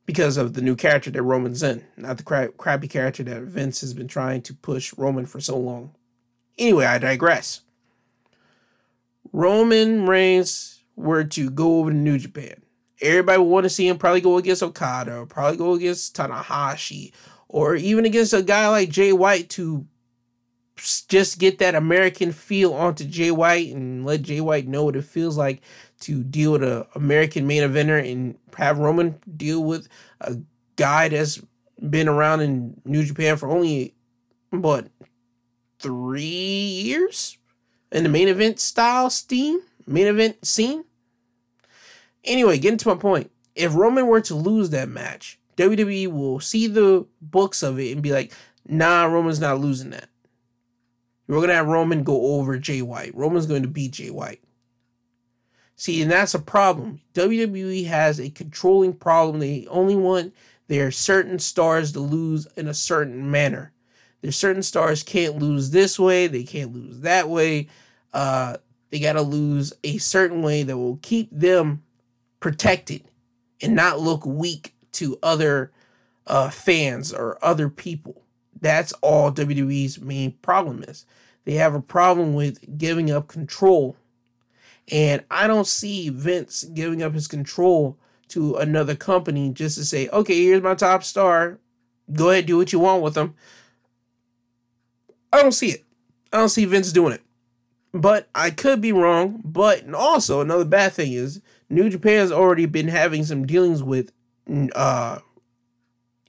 [0.07, 3.81] because of the new character that Roman's in, not the cra- crappy character that Vince
[3.81, 5.95] has been trying to push Roman for so long.
[6.57, 7.61] Anyway, I digress.
[9.33, 12.63] Roman Reigns were to go over to New Japan.
[13.03, 17.13] Everybody would want to see him probably go against Okada, or probably go against Tanahashi,
[17.49, 19.87] or even against a guy like Jay White to
[21.09, 25.05] just get that American feel onto Jay White and let Jay White know what it
[25.05, 25.63] feels like
[26.01, 29.89] to deal with an American main eventer and have Roman deal with
[30.21, 30.37] a
[30.77, 31.41] guy that's
[31.89, 33.95] been around in New Japan for only
[34.51, 34.89] what
[35.79, 37.39] three years
[37.93, 40.85] in the main event style steam main event scene.
[42.25, 43.31] Anyway, getting to my point.
[43.55, 48.03] If Roman were to lose that match, WWE will see the books of it and
[48.03, 48.33] be like,
[48.67, 50.09] nah, Roman's not losing that.
[51.29, 53.15] We're gonna have Roman go over Jay White.
[53.15, 54.43] Roman's going to beat Jay White.
[55.77, 57.01] See, and that's a problem.
[57.15, 59.41] WWE has a controlling problem.
[59.41, 60.35] They only want
[60.69, 63.73] their certain stars to lose in a certain manner.
[64.23, 67.69] Their certain stars can't lose this way, they can't lose that way.
[68.13, 68.57] Uh,
[68.91, 71.83] they got to lose a certain way that will keep them
[72.41, 73.05] protected
[73.61, 75.71] and not look weak to other
[76.27, 78.23] uh, fans or other people.
[78.61, 81.05] That's all WWE's main problem is.
[81.45, 83.97] They have a problem with giving up control.
[84.91, 90.09] And I don't see Vince giving up his control to another company just to say,
[90.09, 91.59] okay, here's my top star.
[92.13, 93.35] Go ahead, do what you want with them.
[95.33, 95.85] I don't see it.
[96.33, 97.23] I don't see Vince doing it.
[97.93, 99.41] But I could be wrong.
[99.45, 104.13] But also, another bad thing is New Japan has already been having some dealings with
[104.75, 105.19] uh,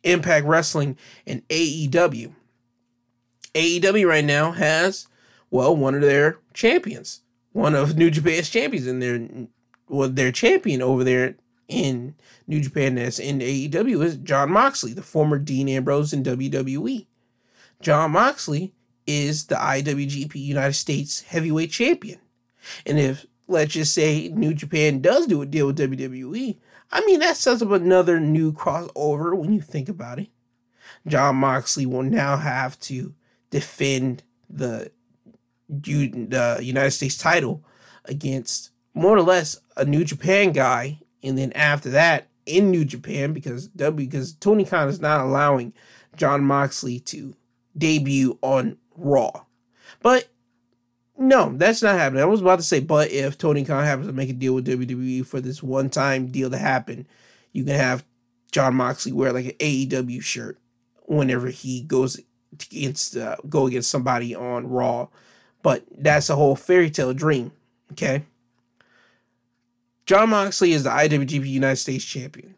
[0.03, 2.33] Impact Wrestling and AEW.
[3.53, 5.07] AEW right now has,
[5.49, 7.21] well, one of their champions,
[7.57, 9.27] one of New Japan's champions, and their
[9.89, 11.37] well, their champion over there
[11.67, 12.13] in
[12.45, 17.07] New Japan that's in AEW is Jon Moxley, the former Dean Ambrose in WWE.
[17.81, 18.73] Jon Moxley
[19.07, 22.19] is the IWGP United States Heavyweight Champion.
[22.85, 26.59] And if let's just say New Japan does do a deal with WWE,
[26.91, 30.29] I mean that sets up another new crossover when you think about it.
[31.07, 33.15] Jon Moxley will now have to
[33.49, 34.91] defend the
[35.69, 37.63] the United States title
[38.05, 43.33] against more or less a New Japan guy, and then after that in New Japan
[43.33, 45.73] because W because Tony Khan is not allowing
[46.15, 47.35] Jon Moxley to
[47.77, 49.43] debut on Raw.
[50.01, 50.29] But
[51.17, 52.21] no, that's not happening.
[52.21, 54.67] I was about to say, but if Tony Khan happens to make a deal with
[54.67, 57.07] WWE for this one time deal to happen,
[57.51, 58.05] you can have
[58.51, 60.57] Jon Moxley wear like an AEW shirt
[61.05, 62.19] whenever he goes
[62.53, 65.07] against uh, go against somebody on Raw.
[65.67, 67.51] But that's a whole fairy tale dream.
[67.91, 68.23] Okay.
[70.05, 72.55] Jon Moxley is the IWGP United States champion.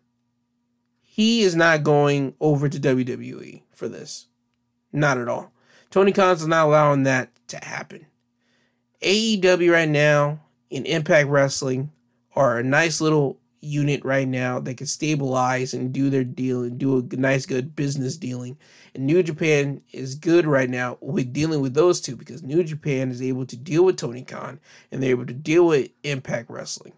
[1.01, 4.27] He is not going over to WWE for this.
[4.93, 5.51] Not at all.
[5.89, 8.05] Tony Khan's not allowing that to happen.
[9.01, 11.91] AEW right now in Impact Wrestling
[12.35, 16.77] are a nice little unit right now that can stabilize and do their deal and
[16.77, 18.57] do a nice good business dealing.
[18.93, 23.11] And New Japan is good right now with dealing with those two because New Japan
[23.11, 24.59] is able to deal with Tony Khan
[24.91, 26.93] and they're able to deal with Impact Wrestling.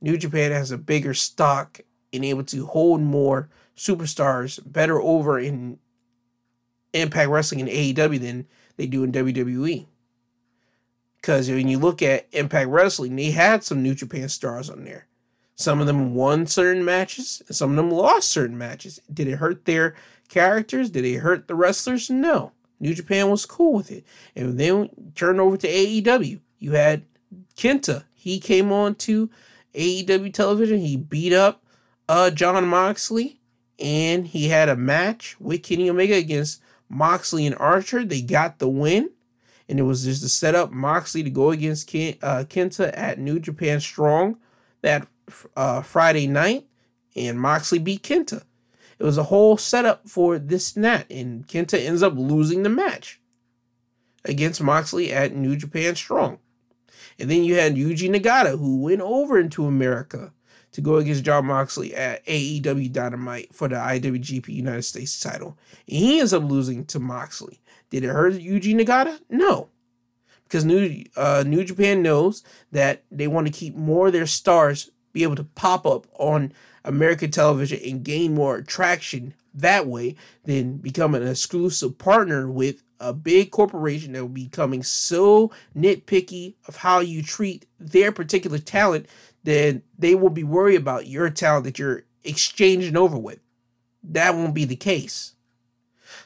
[0.00, 1.80] New Japan has a bigger stock
[2.12, 5.78] and able to hold more superstars better over in
[6.92, 8.46] Impact Wrestling and AEW than
[8.76, 9.86] they do in WWE.
[11.16, 15.06] Because when you look at Impact Wrestling, they had some New Japan stars on there.
[15.54, 19.00] Some of them won certain matches, and some of them lost certain matches.
[19.12, 19.94] Did it hurt their
[20.28, 20.90] characters?
[20.90, 22.10] Did it hurt the wrestlers?
[22.10, 22.52] No.
[22.80, 24.04] New Japan was cool with it.
[24.34, 26.40] And then turned over to AEW.
[26.58, 27.04] You had
[27.56, 28.04] Kenta.
[28.14, 29.30] He came on to
[29.74, 30.80] AEW television.
[30.80, 31.64] He beat up
[32.08, 33.40] uh, Jon Moxley,
[33.78, 38.04] and he had a match with Kenny Omega against Moxley and Archer.
[38.04, 39.10] They got the win.
[39.68, 43.18] And it was just to set up Moxley to go against Ken, uh, Kenta at
[43.18, 44.38] New Japan Strong
[44.82, 45.06] that
[45.56, 46.66] uh, Friday night.
[47.14, 48.44] And Moxley beat Kenta.
[48.98, 51.06] It was a whole setup for this and.
[51.10, 53.20] And Kenta ends up losing the match
[54.24, 56.38] against Moxley at New Japan Strong.
[57.18, 60.32] And then you had Yuji Nagata, who went over into America
[60.72, 65.58] to go against Jon Moxley at AEW Dynamite for the IWGP United States title.
[65.86, 67.60] And he ends up losing to Moxley.
[67.90, 69.20] Did it hurt Yuji Nagata?
[69.28, 69.68] No.
[70.44, 74.90] Because New uh, New Japan knows that they want to keep more of their stars
[75.12, 76.52] be able to pop up on
[76.84, 83.12] American television and gain more attraction that way than become an exclusive partner with a
[83.12, 89.06] big corporation that will be becoming so nitpicky of how you treat their particular talent
[89.44, 93.40] then they will be worried about your talent that you're exchanging over with.
[94.02, 95.34] That won't be the case.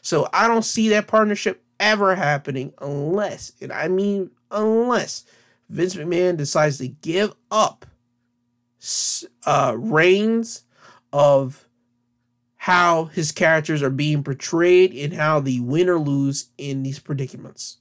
[0.03, 5.24] So I don't see that partnership ever happening unless, and I mean unless,
[5.68, 7.87] Vince McMahon decides to give up
[9.45, 10.62] uh, reigns
[11.12, 11.66] of
[12.57, 17.79] how his characters are being portrayed and how they win or lose in these predicaments.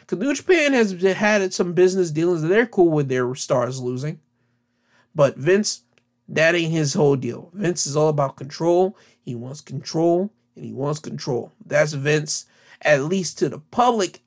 [0.00, 4.20] Because New Japan has had some business dealings that they're cool with their stars losing.
[5.14, 5.82] But Vince,
[6.28, 7.50] that ain't his whole deal.
[7.52, 8.96] Vince is all about control.
[9.20, 11.52] He wants control and he wants control.
[11.64, 12.46] That's Vince,
[12.80, 14.22] at least to the public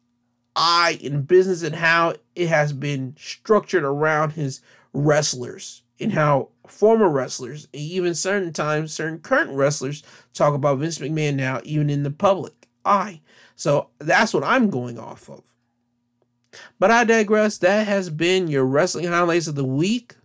[0.56, 4.62] eye in business and how it has been structured around his
[4.94, 11.36] wrestlers and how former wrestlers, even certain times, certain current wrestlers talk about Vince McMahon
[11.36, 13.22] now, even in the public eye.
[13.56, 15.44] So that's what I'm going off of.
[16.80, 17.58] But I digress.
[17.58, 20.16] That has been your wrestling highlights of the week.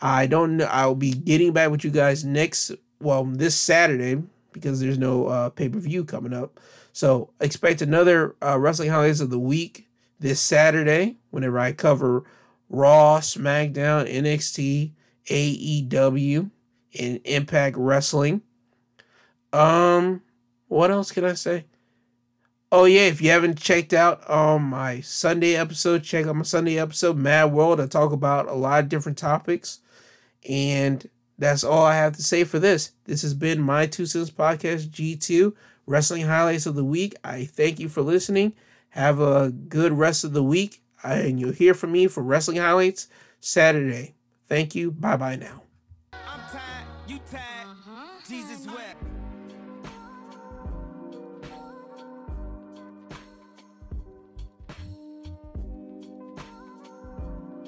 [0.00, 0.66] I don't know.
[0.66, 5.50] I'll be getting back with you guys next, well, this Saturday because there's no uh,
[5.50, 6.58] pay per view coming up.
[6.92, 9.88] So expect another uh, wrestling highlights of the week
[10.18, 12.24] this Saturday whenever I cover
[12.68, 14.92] Raw, SmackDown, NXT,
[15.26, 16.50] AEW,
[16.98, 18.42] and Impact Wrestling.
[19.52, 20.22] Um,
[20.68, 21.64] what else can I say?
[22.72, 26.78] Oh yeah, if you haven't checked out um my Sunday episode, check out my Sunday
[26.78, 27.80] episode, Mad World.
[27.80, 29.80] I talk about a lot of different topics.
[30.48, 31.08] And
[31.38, 32.92] that's all I have to say for this.
[33.04, 35.54] This has been my two cents podcast, G2
[35.86, 37.16] Wrestling Highlights of the Week.
[37.24, 38.52] I thank you for listening.
[38.90, 40.82] Have a good rest of the week.
[41.02, 43.08] And you'll hear from me for Wrestling Highlights
[43.40, 44.14] Saturday.
[44.50, 44.90] Thank you.
[44.90, 45.62] Bye bye now.